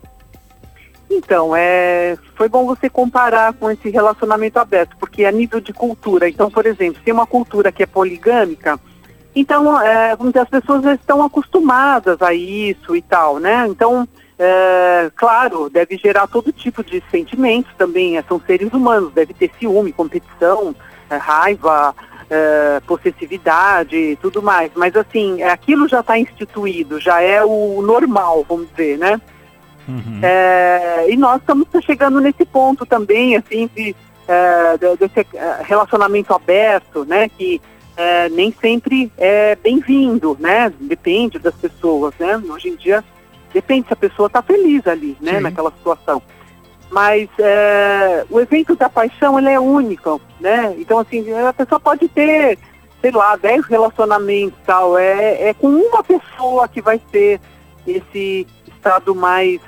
[1.09, 6.28] Então, é, foi bom você comparar com esse relacionamento aberto, porque a nível de cultura,
[6.28, 8.78] então, por exemplo, tem uma cultura que é poligâmica,
[9.36, 13.65] então, é, vamos dizer, as pessoas já estão acostumadas a isso e tal, né?
[13.67, 14.07] Então,
[14.38, 19.51] é, claro, deve gerar todo tipo de sentimentos também, é, são seres humanos, deve ter
[19.59, 20.75] ciúme, competição,
[21.09, 21.95] é, raiva,
[22.29, 24.71] é, possessividade e tudo mais.
[24.75, 29.21] Mas assim, aquilo já está instituído, já é o normal, vamos dizer, né?
[29.88, 30.19] Uhum.
[30.21, 33.95] É, e nós estamos chegando nesse ponto também, assim, de,
[34.27, 35.25] é, desse
[35.63, 37.29] relacionamento aberto, né?
[37.29, 37.61] Que
[37.98, 40.72] é, nem sempre é bem-vindo, né?
[40.80, 42.38] Depende das pessoas, né?
[42.50, 43.04] Hoje em dia
[43.54, 45.42] Depende se a pessoa está feliz ali, né, Sim.
[45.42, 46.22] naquela situação.
[46.89, 50.76] Mas é, o evento da paixão, ele é único, né?
[50.78, 52.58] Então, assim, a pessoa pode ter,
[53.02, 54.98] sei lá, 10 relacionamentos e tal.
[54.98, 57.39] É, é com uma pessoa que vai ter
[57.88, 59.62] esse estado mais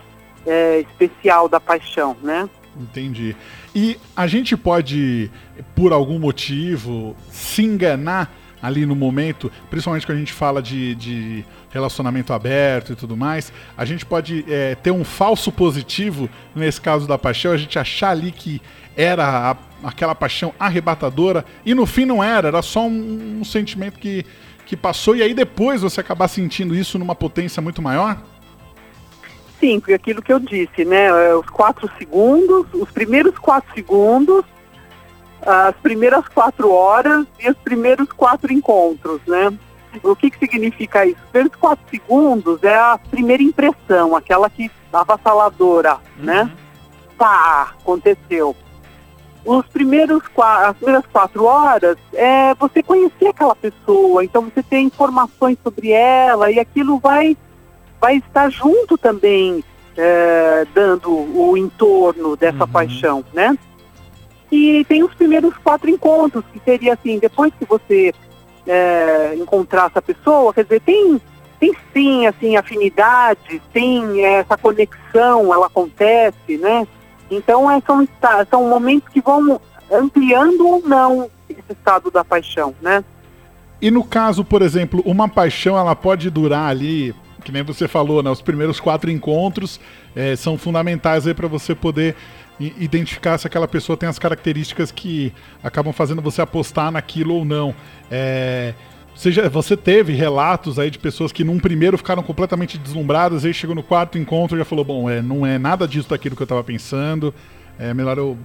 [0.46, 2.50] é, especial da paixão, né?
[2.76, 3.36] Entendi.
[3.76, 5.32] E a gente pode,
[5.76, 11.46] por algum motivo, se enganar ali no momento, principalmente quando a gente fala de, de
[11.70, 17.06] relacionamento aberto e tudo mais, a gente pode é, ter um falso positivo nesse caso
[17.06, 18.62] da paixão, a gente achar ali que
[18.96, 19.58] era a,
[19.90, 24.26] aquela paixão arrebatadora e no fim não era, era só um, um sentimento que,
[24.66, 28.24] que passou e aí depois você acabar sentindo isso numa potência muito maior?
[29.94, 31.06] Aquilo que eu disse, né?
[31.08, 34.46] É, os quatro segundos, os primeiros quatro segundos
[35.46, 39.54] as primeiras quatro horas e os primeiros quatro encontros, né?
[40.02, 41.20] O que, que significa isso?
[41.24, 46.26] Os primeiros quatro segundos é a primeira impressão, aquela que avassaladora, uhum.
[46.26, 46.52] né?
[47.18, 48.56] Pá, aconteceu.
[49.46, 55.58] Os primeiros, as primeiras quatro horas é você conhecer aquela pessoa, então você tem informações
[55.62, 57.38] sobre ela e aquilo vai,
[58.04, 59.64] vai estar junto também,
[59.96, 62.70] é, dando o entorno dessa uhum.
[62.70, 63.58] paixão, né?
[64.52, 68.14] E tem os primeiros quatro encontros, que seria assim, depois que você
[68.68, 71.22] é, encontrar essa pessoa, quer dizer, tem,
[71.62, 76.86] tem sim, assim, afinidade, tem essa conexão, ela acontece, né?
[77.32, 78.06] Então, é, são,
[78.50, 83.02] são momentos que vão ampliando ou não esse estado da paixão, né?
[83.82, 88.24] E no caso, por exemplo, uma paixão, ela pode durar ali, que nem você falou,
[88.24, 88.30] né?
[88.30, 89.80] Os primeiros quatro encontros
[90.16, 92.16] é, são fundamentais aí para você poder
[92.60, 95.34] identificar se aquela pessoa tem as características que
[95.64, 97.76] acabam fazendo você apostar naquilo ou não.
[98.12, 98.74] É,
[99.16, 103.54] você, já, você teve relatos aí de pessoas que num primeiro ficaram completamente deslumbradas, aí
[103.54, 106.42] chegou no quarto encontro e já falou, bom, é, não é nada disso daquilo que
[106.42, 107.34] eu estava pensando,
[107.78, 108.38] é melhor eu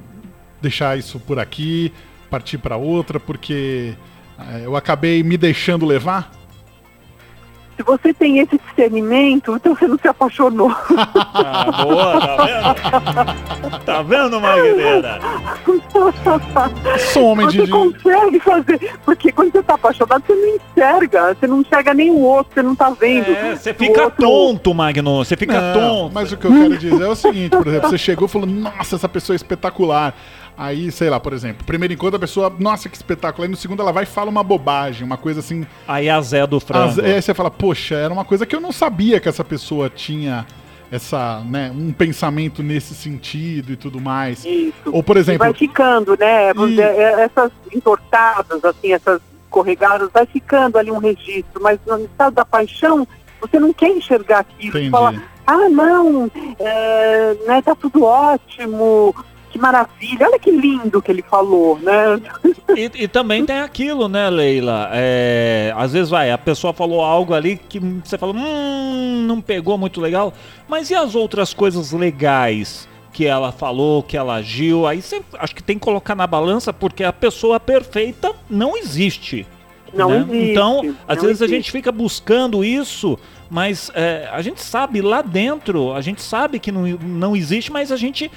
[0.61, 1.93] deixar isso por aqui,
[2.31, 3.95] partir para outra, porque
[4.39, 6.38] é, eu acabei me deixando levar?
[7.79, 10.69] Se você tem esse discernimento, então você não se apaixonou.
[10.99, 13.85] ah, boa, tá vendo?
[13.85, 15.21] Tá vendo, Magdalena?
[17.13, 17.71] Sou homem você de...
[17.71, 22.19] consegue fazer, porque quando você tá apaixonado, você não enxerga, você não enxerga nem o
[22.19, 23.31] outro, você não tá vendo.
[23.31, 24.27] É, você fica outro...
[24.27, 26.15] tonto, Magno, você fica não, tonto.
[26.15, 28.49] Mas o que eu quero dizer é o seguinte, por exemplo, você chegou e falou,
[28.49, 30.17] nossa, essa pessoa é espetacular.
[30.59, 33.45] Aí, sei lá, por exemplo, primeiro encontro a pessoa, nossa, que espetáculo.
[33.45, 35.65] Aí no segundo ela vai e fala uma bobagem, uma coisa assim.
[35.87, 37.01] Aí a Zé do frango.
[37.01, 40.45] Aí você fala, poxa, era uma coisa que eu não sabia que essa pessoa tinha
[40.91, 44.45] essa, né, um pensamento nesse sentido e tudo mais.
[44.45, 44.75] Isso.
[44.87, 45.47] Ou, por exemplo.
[45.47, 46.51] E vai ficando, né?
[46.53, 46.81] E...
[46.81, 52.45] É, essas entortadas, assim, essas corregadas, vai ficando ali um registro, mas no estado da
[52.45, 53.07] paixão,
[53.41, 54.71] você não quer enxergar aquilo.
[54.71, 54.87] Entendi.
[54.87, 55.15] Você fala,
[55.47, 59.15] ah, não, é, né, tá tudo ótimo,
[59.51, 62.21] que maravilha, olha que lindo que ele falou, né?
[62.77, 64.91] E, e também tem aquilo, né, Leila?
[64.93, 69.79] É, às vezes vai, a pessoa falou algo ali que você fala, hum, não pegou
[69.79, 70.33] muito legal,
[70.69, 72.89] mas e as outras coisas legais?
[73.11, 76.73] que ela falou, que ela agiu, aí você acho que tem que colocar na balança
[76.73, 79.45] porque a pessoa perfeita não existe.
[79.93, 80.19] Não né?
[80.19, 80.51] existe.
[80.53, 81.45] Então, às vezes existe.
[81.45, 83.19] a gente fica buscando isso,
[83.51, 87.91] mas é, a gente sabe lá dentro, a gente sabe que não, não existe, mas
[87.91, 88.31] a gente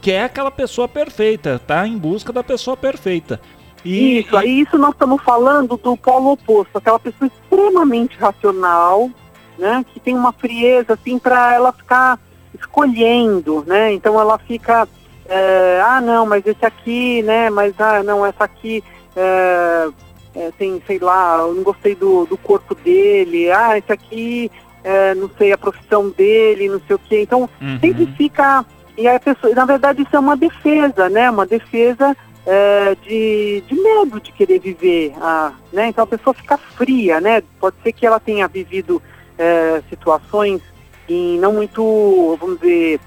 [0.00, 3.40] quer aquela pessoa perfeita, tá em busca da pessoa perfeita.
[3.84, 9.10] E isso, aí isso nós estamos falando do polo oposto, aquela pessoa extremamente racional,
[9.56, 12.18] né, que tem uma frieza assim para ela ficar
[12.54, 13.92] escolhendo, né?
[13.92, 14.88] Então ela fica,
[15.26, 17.50] é, ah não, mas esse aqui, né?
[17.50, 18.82] Mas ah não, essa aqui
[19.14, 19.88] é,
[20.34, 24.50] é, tem, sei lá, eu não gostei do, do corpo dele, ah esse aqui,
[24.82, 27.22] é, não sei a profissão dele, não sei o quê.
[27.22, 27.78] Então uhum.
[27.80, 28.64] sempre fica
[28.98, 31.30] e a pessoa, na verdade, isso é uma defesa, né?
[31.30, 35.14] Uma defesa é, de, de medo de querer viver.
[35.20, 35.86] Ah, né?
[35.86, 37.40] Então a pessoa fica fria, né?
[37.60, 39.00] Pode ser que ela tenha vivido
[39.38, 40.60] é, situações
[41.08, 42.98] em não muito, vamos dizer,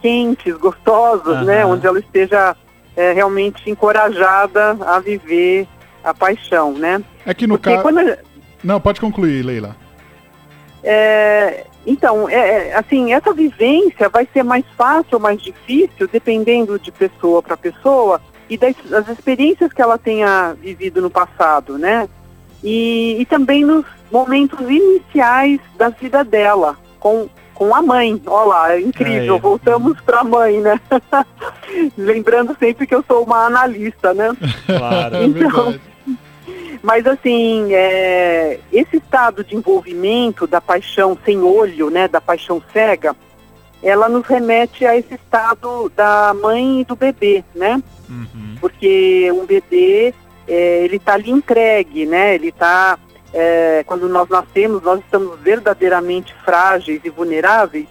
[0.00, 1.64] quentes, gostosas, né?
[1.64, 1.72] Aham.
[1.72, 2.56] Onde ela esteja
[2.96, 5.66] é, realmente encorajada a viver
[6.04, 7.02] a paixão, né?
[7.26, 7.82] É que no caso.
[7.82, 8.16] quando
[8.62, 9.74] Não, pode concluir, Leila.
[10.84, 16.78] É, então, é, é, assim, essa vivência vai ser mais fácil ou mais difícil, dependendo
[16.78, 22.08] de pessoa para pessoa e das, das experiências que ela tenha vivido no passado, né?
[22.62, 28.20] E, e também nos momentos iniciais da vida dela, com, com a mãe.
[28.26, 29.40] Olha lá, é incrível, Aí.
[29.40, 30.78] voltamos para a mãe, né?
[31.96, 34.36] Lembrando sempre que eu sou uma analista, né?
[34.66, 35.16] Claro.
[35.16, 35.80] É Então, verdade.
[36.82, 43.14] Mas assim, é, esse estado de envolvimento da paixão sem olho, né, da paixão cega,
[43.82, 47.82] ela nos remete a esse estado da mãe e do bebê, né?
[48.08, 48.56] Uhum.
[48.60, 50.14] Porque um bebê,
[50.46, 52.34] é, ele está ali entregue, né?
[52.34, 52.98] Ele está,
[53.86, 57.86] quando nós nascemos, nós estamos verdadeiramente frágeis e vulneráveis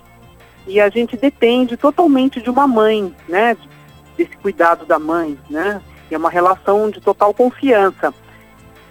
[0.67, 3.57] e a gente depende totalmente de uma mãe, né?
[4.15, 5.81] Desse cuidado da mãe, né?
[6.11, 8.13] É uma relação de total confiança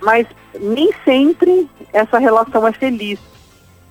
[0.09, 0.27] mas
[0.59, 3.21] nem sempre essa relação é feliz,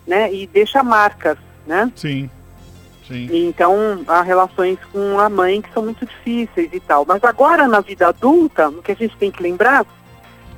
[0.07, 0.34] né?
[0.34, 1.38] E deixa marcas,
[1.68, 1.91] né?
[1.95, 2.28] Sim.
[3.07, 3.30] Sim.
[3.32, 7.05] Então há relações com a mãe que são muito difíceis e tal.
[7.07, 9.86] Mas agora na vida adulta, o que a gente tem que lembrar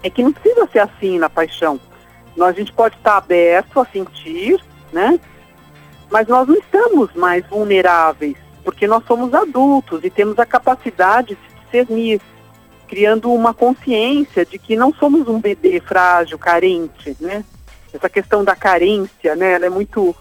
[0.01, 1.77] é que não precisa ser assim na paixão.
[2.37, 5.19] Nós, a gente pode estar aberto a sentir, né?
[6.09, 11.65] Mas nós não estamos mais vulneráveis, porque nós somos adultos e temos a capacidade de
[11.65, 12.21] discernir
[12.89, 17.45] criando uma consciência de que não somos um bebê frágil, carente, né?
[17.93, 19.53] Essa questão da carência, né?
[19.53, 20.15] Ela é muito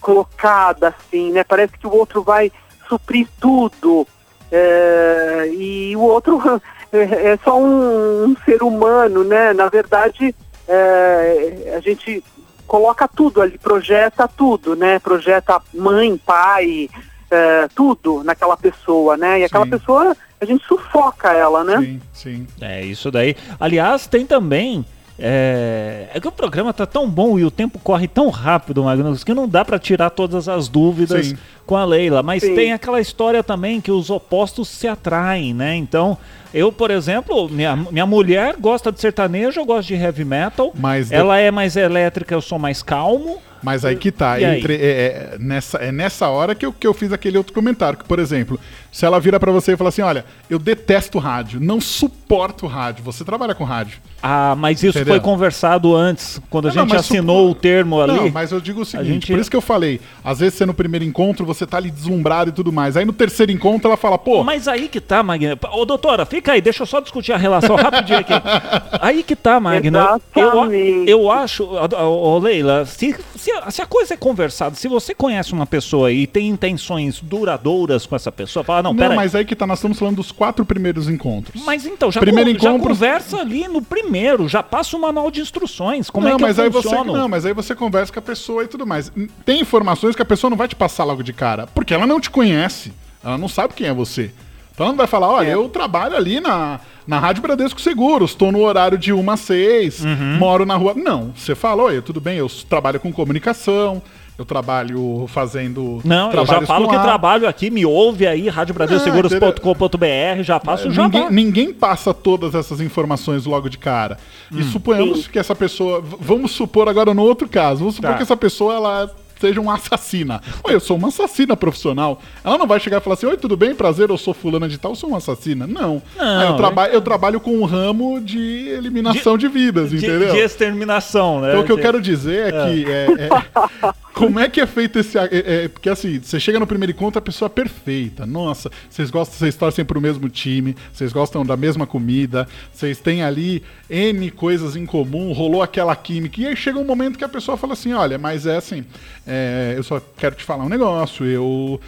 [0.00, 1.42] colocada assim, né?
[1.42, 2.52] Parece que o outro vai
[2.86, 4.06] suprir tudo
[4.50, 6.38] é, e o outro
[6.92, 9.54] é só um, um, ser humano, né?
[9.54, 10.34] Na verdade,
[10.68, 12.22] é, a gente
[12.66, 14.98] coloca tudo ali, projeta tudo, né?
[14.98, 16.90] Projeta mãe, pai,
[17.32, 19.40] é, tudo naquela pessoa, né?
[19.40, 19.70] E aquela Sim.
[19.70, 21.78] pessoa a gente sufoca ela, né?
[21.78, 22.46] Sim, sim.
[22.60, 23.34] É isso daí.
[23.58, 24.84] Aliás, tem também.
[25.24, 29.22] É, é que o programa tá tão bom e o tempo corre tão rápido, Magnus,
[29.22, 31.38] que não dá pra tirar todas as dúvidas Sim.
[31.64, 32.22] com a Leila.
[32.22, 32.54] Mas Sim.
[32.54, 35.76] tem aquela história também que os opostos se atraem, né?
[35.76, 36.18] Então,
[36.52, 40.72] eu, por exemplo, minha, minha mulher gosta de sertanejo, eu gosto de heavy metal.
[40.74, 43.38] Mas de- Ela é mais elétrica, eu sou mais calmo.
[43.62, 46.92] Mas aí que tá, entre- é, é, nessa, é nessa hora que eu, que eu
[46.92, 47.98] fiz aquele outro comentário.
[47.98, 48.58] Que, por exemplo,
[48.92, 53.02] se ela vira pra você e fala assim: olha, eu detesto rádio, não suporto rádio.
[53.02, 53.98] Você trabalha com rádio.
[54.22, 55.14] Ah, mas isso Entendeu?
[55.14, 58.12] foi conversado antes, quando a Não, não, gente mas assinou supo- o termo ali.
[58.14, 60.64] Não, mas eu digo o seguinte, gente- por isso que eu falei, às vezes você
[60.66, 62.96] no primeiro encontro, você tá ali deslumbrado e tudo mais.
[62.96, 65.58] Aí no terceiro encontro ela fala, pô, Mas aí que tá, Magna.
[65.72, 68.32] Ô, doutora, fica aí, deixa eu só discutir a relação rapidinho aqui.
[69.00, 70.20] Aí que tá, Magna.
[70.36, 71.10] Eu, Exatamente.
[71.10, 75.52] eu acho, ô, Leila, se, se, a- se a coisa é conversada, se você conhece
[75.52, 79.44] uma pessoa e tem intenções duradouras com essa pessoa, fala, não, não, pera mas aí
[79.44, 81.62] que tá, nós estamos falando dos quatro primeiros encontros.
[81.64, 85.30] Mas então, já, Primeiro con- já encontro- conversa ali no primeiro, já passa o manual
[85.30, 86.10] de instruções.
[86.10, 88.64] Como não, é que mas aí você não, mas aí você conversa com a pessoa
[88.64, 89.12] e tudo mais.
[89.44, 92.20] Tem informações que a pessoa não vai te passar logo de cara, porque ela não
[92.20, 92.92] te conhece.
[93.24, 94.32] Ela não sabe quem é você.
[94.74, 95.54] Então ela não vai falar, olha, É.
[95.54, 100.02] eu trabalho ali na, na Rádio Bradesco Seguros, estou no horário de 1 a 6,
[100.02, 100.38] Uhum.
[100.38, 100.94] moro na rua.
[100.96, 104.00] Não, você fala, oi, tudo bem, eu trabalho com comunicação,
[104.38, 106.00] eu trabalho fazendo.
[106.04, 110.92] Não, eu já falo que trabalho aqui, me ouve aí, Ah, radiobradescoseguros.com.br, já faço o
[110.92, 111.08] jabá.
[111.30, 114.18] Ninguém, ninguém passa todas essas informações logo de cara.
[114.52, 114.58] Hum.
[114.60, 115.30] E suponhamos Sim.
[115.32, 116.02] que essa pessoa.
[116.20, 117.80] Vamos supor agora no outro caso.
[117.80, 118.16] Vamos supor Tá.
[118.16, 119.10] que essa pessoa ela
[119.40, 120.40] seja uma assassina.
[120.62, 122.20] Oi, eu sou uma assassina profissional.
[122.44, 123.74] Ela não vai chegar e falar assim: Oi, tudo bem?
[123.74, 125.66] Prazer, eu sou fulana de tal, sou uma assassina.
[125.66, 125.94] Não.
[125.94, 129.96] Não, Ah, eu, é- traba eu trabalho com um ramo de eliminação de, vidas, de,
[129.96, 130.32] entendeu?
[130.32, 131.50] de exterminação, né?
[131.50, 133.28] Então o que eu De- quero dizer é que é, é,
[134.12, 137.18] como é que é feito esse é, é, porque assim você chega no primeiro encontro
[137.18, 138.26] a pessoa é perfeita.
[138.26, 143.22] Nossa vocês gostam vocês torcem pro mesmo time vocês gostam da mesma comida vocês têm
[143.22, 146.40] ali n coisas em comum rolou aquela química.
[146.40, 148.84] E aí chega um momento que a pessoa fala assim olha mas é assim
[149.26, 151.80] é, eu só quero te falar um negócio eu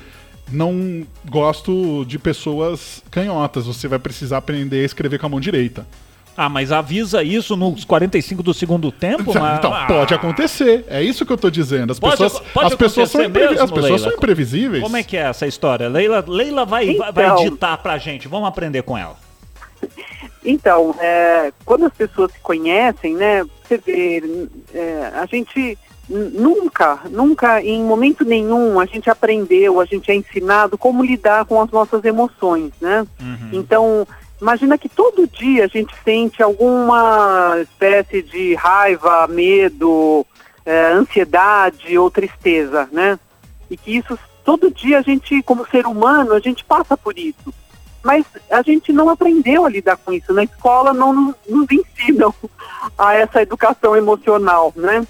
[0.51, 5.87] não gosto de pessoas canhotas você vai precisar aprender a escrever com a mão direita
[6.37, 9.32] Ah, mas avisa isso nos 45 do segundo tempo?
[9.39, 10.85] mas- então, Ah, pode acontecer.
[10.89, 11.93] É isso que eu tô dizendo.
[11.93, 13.99] As Pode pessoas, pode as pessoas, são, imprevi- mesmo, as pessoas Leila?
[14.11, 14.82] são imprevisíveis.
[14.82, 15.89] Como é que é essa história?
[15.89, 17.45] Leila, Leila vai, vai- vai Então.
[17.45, 19.16] ditar pra gente, vamos aprender com ela.
[20.45, 24.22] Então, é, quando as pessoas se conhecem, né, você vê,
[24.74, 25.78] é, a gente
[26.09, 31.62] nunca, nunca, em momento nenhum, a gente aprendeu, a gente é ensinado como lidar com
[31.62, 33.07] as nossas emoções, né?
[33.53, 34.07] Então,
[34.45, 40.26] imagina que todo dia a gente sente alguma espécie de raiva, medo,
[40.66, 43.18] é, ansiedade ou tristeza, né?
[43.70, 47.55] E que isso todo dia a gente, como ser humano, a gente passa por isso.
[48.03, 50.30] Mas a gente não aprendeu a lidar com isso.
[50.34, 52.34] Na escola não nos, nos ensinam
[52.99, 55.07] a essa educação emocional, né?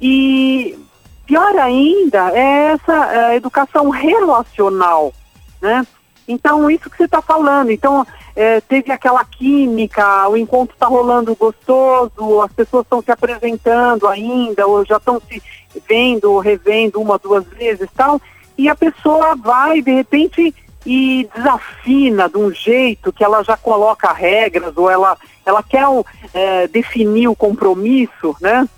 [0.00, 0.76] E
[1.24, 5.14] pior ainda é essa é, educação relacional,
[5.60, 5.86] né?
[6.26, 7.70] Então, isso que você está falando.
[7.70, 14.08] Então, é, teve aquela química, o encontro está rolando gostoso, as pessoas estão se apresentando
[14.08, 15.42] ainda, ou já estão se
[15.88, 18.20] vendo revendo uma, duas vezes tal,
[18.56, 20.54] e a pessoa vai, de repente,
[20.84, 25.84] e desafina de um jeito que ela já coloca regras, ou ela, ela quer
[26.34, 28.68] é, definir o compromisso, né?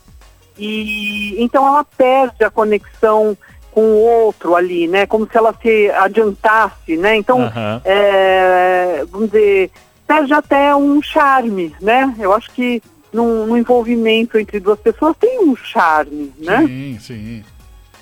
[0.57, 3.37] E então ela perde a conexão
[3.75, 5.05] com o outro ali, né?
[5.05, 7.17] Como se ela se adiantasse, né?
[7.17, 7.81] Então, uhum.
[7.85, 9.69] é, vamos dizer,
[10.07, 12.15] perde até um charme, né?
[12.21, 12.81] Eu acho que
[13.13, 16.65] no, no, envolvimento entre duas pessoas tem um charme, né?
[16.65, 17.45] Sim, sim.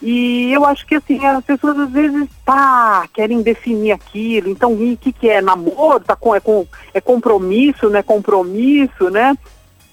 [0.02, 4.50] E eu acho que assim, as pessoas às vezes, pá, querem definir aquilo.
[4.50, 5.40] Então, o que, que é?
[5.40, 6.00] Namoro?
[6.00, 8.02] Tá com, é, com, é compromisso, né?
[8.02, 9.34] Compromisso, né?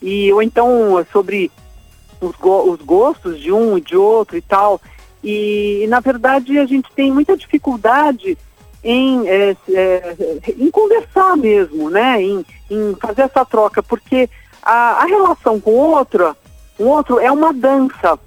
[0.02, 1.50] E, ou então sobre
[2.20, 4.82] os, go os gostos de um e de outro e tal.
[5.24, 8.38] E, na verdade, a gente tem muita dificuldade
[8.84, 10.16] em, é, é,
[10.58, 12.22] em conversar mesmo, né?
[12.22, 14.30] Em, em, fazer essa troca, porque
[14.64, 16.36] a, a relação com o outro,
[16.78, 18.18] o outro é uma dança,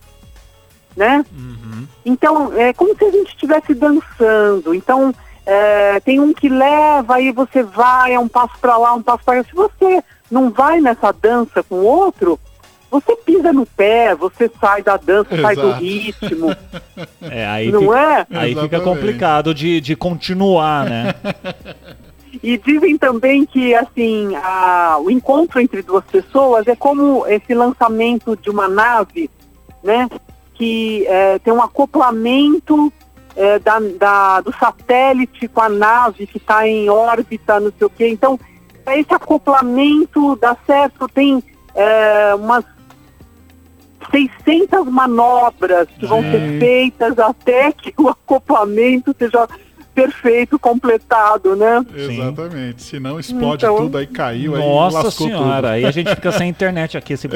[0.96, 1.24] né?
[1.32, 1.86] Uhum.
[2.04, 4.74] Então, é como se a gente estivesse dançando.
[4.74, 5.14] Então,
[5.46, 9.24] é, tem um que leva, aí você vai, é um passo para lá, um passo
[9.24, 9.48] para cá.
[9.48, 12.38] Se você não vai nessa dança com o outro,
[12.92, 15.42] você pisa no pé, você sai da dança, Exato.
[15.42, 16.54] sai do ritmo.
[17.22, 18.26] É, aí não fica, é?
[18.30, 21.14] Aí fica complicado de, de continuar, né?
[22.42, 28.36] E dizem também que assim a, o encontro entre duas pessoas é como esse lançamento
[28.36, 29.30] de uma nave,
[29.82, 30.08] né?
[30.54, 32.92] Que é, tem um acoplamento
[33.36, 37.90] é, da, da, do satélite com a nave que está em órbita, não sei o
[37.90, 38.08] quê.
[38.08, 38.40] Então,
[38.88, 41.42] esse acoplamento dá certo, tem
[41.74, 42.64] é, umas
[44.10, 49.48] 600 manobras que vão ser feitas até que o acoplamento seja
[49.94, 51.84] perfeito, completado, né?
[51.94, 52.82] Exatamente.
[52.82, 55.66] Se não explode então, tudo, aí caiu, aí Nossa senhora, tudo.
[55.66, 57.28] aí a gente fica sem internet aqui, se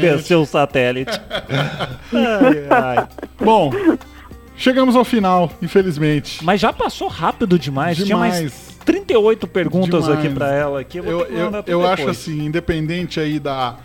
[0.00, 1.12] descer o satélite.
[2.12, 3.08] ai, ai.
[3.40, 3.72] Bom,
[4.56, 6.44] chegamos ao final, infelizmente.
[6.44, 7.96] Mas já passou rápido demais.
[7.96, 8.34] demais.
[8.34, 10.24] Tinha mais 38 perguntas demais.
[10.24, 10.80] aqui para ela.
[10.80, 10.98] Aqui.
[10.98, 13.76] Eu, eu, eu, eu acho assim, independente aí da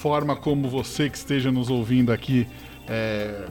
[0.00, 2.46] forma como você que esteja nos ouvindo aqui
[2.88, 3.44] é,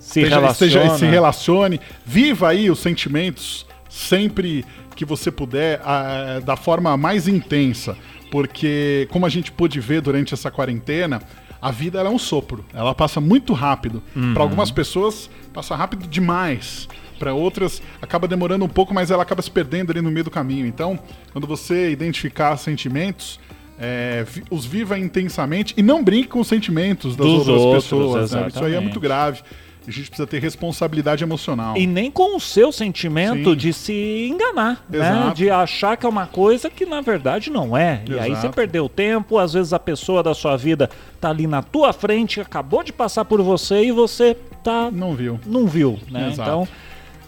[0.00, 0.74] se, esteja, relaciona.
[0.82, 4.64] Esteja, se relacione, viva aí os sentimentos sempre
[4.96, 7.96] que você puder, a, da forma mais intensa,
[8.32, 11.22] porque como a gente pôde ver durante essa quarentena,
[11.60, 14.02] a vida é um sopro, ela passa muito rápido.
[14.16, 14.34] Uhum.
[14.34, 16.88] Para algumas pessoas passa rápido demais.
[17.16, 20.30] Para outras acaba demorando um pouco, mas ela acaba se perdendo ali no meio do
[20.30, 20.66] caminho.
[20.66, 20.98] Então,
[21.32, 23.38] quando você identificar sentimentos,
[23.82, 28.30] é, os viva intensamente e não brinque com os sentimentos das Dos outras outros, pessoas.
[28.30, 28.46] Né?
[28.46, 29.42] Isso aí é muito grave.
[29.84, 31.76] A gente precisa ter responsabilidade emocional.
[31.76, 33.56] E nem com o seu sentimento Sim.
[33.56, 35.32] de se enganar, né?
[35.34, 37.94] De achar que é uma coisa que na verdade não é.
[37.94, 38.12] Exato.
[38.12, 40.88] E aí você perdeu tempo, às vezes a pessoa da sua vida
[41.20, 45.40] tá ali na tua frente, acabou de passar por você e você tá não viu.
[45.44, 46.28] Não viu, né?
[46.28, 46.48] Exato.
[46.48, 46.68] Então,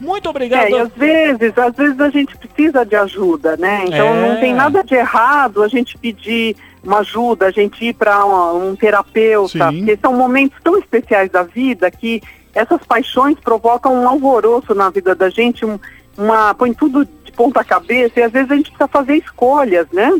[0.01, 0.67] muito obrigado.
[0.67, 3.85] É, e às vezes, às vezes a gente precisa de ajuda, né?
[3.87, 4.29] Então é.
[4.29, 8.71] não tem nada de errado a gente pedir uma ajuda, a gente ir para um,
[8.71, 9.79] um, terapeuta, Sim.
[9.79, 12.23] porque são momentos tão especiais da vida que
[12.55, 15.79] essas paixões provocam um alvoroço na vida da gente, um,
[16.17, 20.13] uma põe tudo de ponta cabeça e às vezes a gente precisa fazer escolhas, né?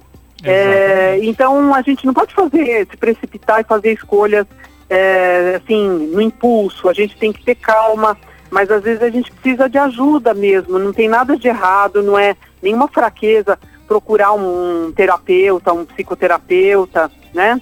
[0.43, 4.47] É, então a gente não pode fazer se precipitar e fazer escolhas
[4.91, 6.89] é, assim no impulso.
[6.89, 8.17] A gente tem que ter calma
[8.51, 12.19] mas às vezes a gente precisa de ajuda mesmo, não tem nada de errado, não
[12.19, 17.61] é nenhuma fraqueza procurar um terapeuta, um psicoterapeuta, né?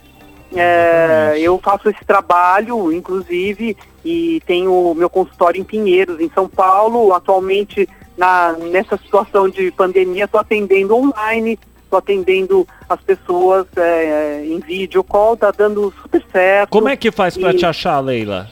[0.55, 7.15] É, eu faço esse trabalho, inclusive, e tenho meu consultório em Pinheiros, em São Paulo.
[7.15, 14.61] Atualmente, na, nessa situação de pandemia, estou atendendo online, estou atendendo as pessoas é, em
[14.61, 16.71] vídeo call, tá dando super certo.
[16.71, 17.57] Como é que faz para e...
[17.57, 18.49] te achar, Leila?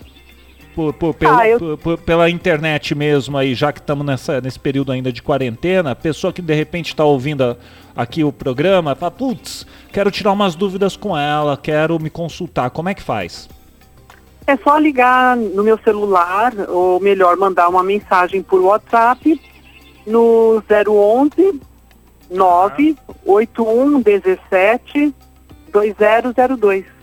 [0.81, 1.77] Por, por, pelo, ah, eu...
[1.77, 4.07] por, pela internet mesmo aí, já que estamos
[4.43, 7.55] nesse período ainda de quarentena, pessoa que de repente está ouvindo
[7.95, 12.89] aqui o programa, fala, putz, quero tirar umas dúvidas com ela, quero me consultar, como
[12.89, 13.47] é que faz?
[14.47, 19.39] É só ligar no meu celular, ou melhor, mandar uma mensagem por WhatsApp
[20.07, 21.61] no 011
[22.31, 25.15] 981 17
[25.71, 27.00] 2002.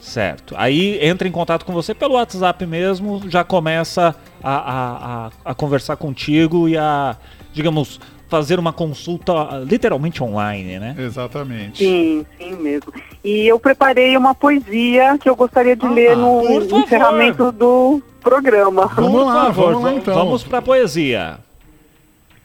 [0.00, 0.54] Certo.
[0.56, 5.54] Aí entra em contato com você pelo WhatsApp mesmo, já começa a, a, a, a
[5.54, 7.16] conversar contigo e a,
[7.52, 9.32] digamos, fazer uma consulta
[9.66, 10.94] literalmente online, né?
[10.98, 11.84] Exatamente.
[11.84, 12.92] Sim, sim mesmo.
[13.22, 16.42] E eu preparei uma poesia que eu gostaria de Ah, ler no
[16.78, 18.86] encerramento do programa.
[18.86, 20.14] Vamos Por lá, favor, vamos lá então.
[20.14, 21.38] Vamos pra poesia.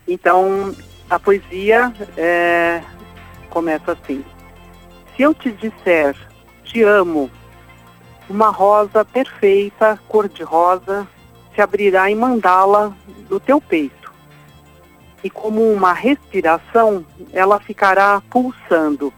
[0.06, 0.74] Então,
[1.08, 2.82] a poesia é,
[3.48, 4.24] começa assim.
[5.16, 6.14] Se eu te disser,
[6.64, 7.30] te amo,
[8.28, 11.06] uma rosa perfeita, cor-de-rosa,
[11.54, 12.94] se abrirá em mandala
[13.28, 14.12] do teu peito.
[15.22, 19.12] E como uma respiração, ela ficará pulsando.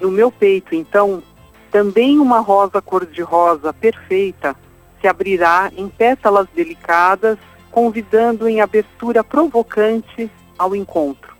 [0.00, 1.22] No meu peito, então,
[1.70, 4.56] também uma rosa cor-de-rosa perfeita
[5.00, 7.38] se abrirá em pétalas delicadas,
[7.70, 11.36] convidando em abertura provocante ao encontro.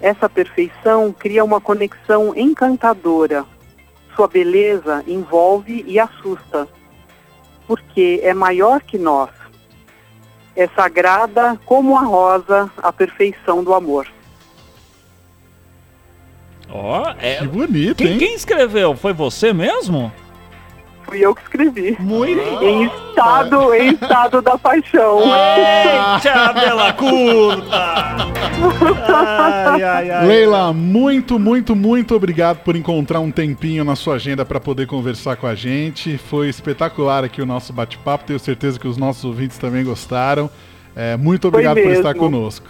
[0.00, 3.44] Essa perfeição cria uma conexão encantadora.
[4.14, 6.68] Sua beleza envolve e assusta,
[7.66, 9.30] porque é maior que nós.
[10.56, 14.06] É sagrada como a rosa, a perfeição do amor.
[16.68, 17.36] Ó, é.
[17.36, 18.18] Que bonito, Quem, hein?
[18.18, 18.94] quem escreveu?
[18.96, 20.12] Foi você mesmo?
[21.10, 21.96] Fui eu que escrevi.
[21.98, 22.40] Muito.
[22.62, 25.18] Em estado, em estado da paixão.
[25.26, 27.96] Eita, bela curta!
[29.08, 30.26] Ai, ai, ai.
[30.28, 35.34] Leila, muito, muito, muito obrigado por encontrar um tempinho na sua agenda para poder conversar
[35.34, 36.16] com a gente.
[36.16, 38.26] Foi espetacular aqui o nosso bate-papo.
[38.26, 40.48] Tenho certeza que os nossos ouvintes também gostaram.
[40.94, 42.68] É, muito obrigado por estar conosco.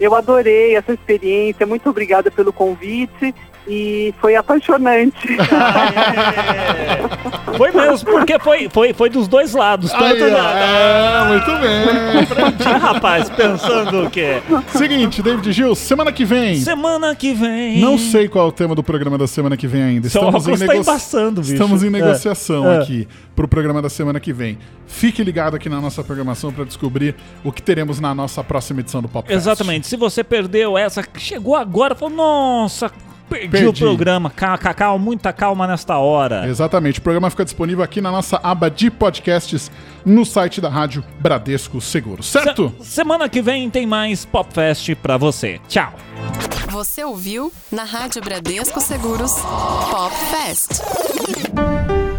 [0.00, 3.34] Eu adorei essa experiência, muito obrigada pelo convite
[3.66, 5.28] e foi apaixonante.
[7.56, 9.90] Foi mesmo, porque foi, foi, foi dos dois lados.
[9.90, 12.56] Tanto Aí, da, é, muito bem.
[12.56, 14.40] Tinha rapaz pensando o quê?
[14.68, 16.56] Seguinte, David Gil, semana que vem.
[16.56, 17.78] Semana que vem.
[17.80, 20.08] Não sei qual é o tema do programa da semana que vem ainda.
[20.08, 21.52] Seu Estamos em, óculos tá bicho.
[21.52, 21.90] Estamos em É.
[21.90, 22.78] negociação É.
[22.78, 23.06] aqui
[23.36, 24.58] pro programa da semana que vem.
[24.86, 29.02] Fique ligado aqui na nossa programação para descobrir o que teremos na nossa próxima edição
[29.02, 29.86] do Pop Exatamente.
[29.86, 32.90] Se você perdeu essa, chegou agora, falou, nossa,
[33.30, 33.80] perdi, o Perdi.
[33.80, 34.28] programa.
[34.30, 36.46] Calma, calma, muita calma nesta hora.
[36.48, 36.98] Exatamente.
[36.98, 39.70] O programa fica disponível aqui na nossa aba de podcasts
[40.04, 42.74] no site da Rádio Bradesco Seguro, certo?
[42.80, 45.60] Se- semana que vem tem mais Popfest pra você.
[45.68, 45.92] Tchau.
[46.70, 49.32] Você ouviu na Rádio Bradesco Seguros
[49.90, 52.09] Pop Fest.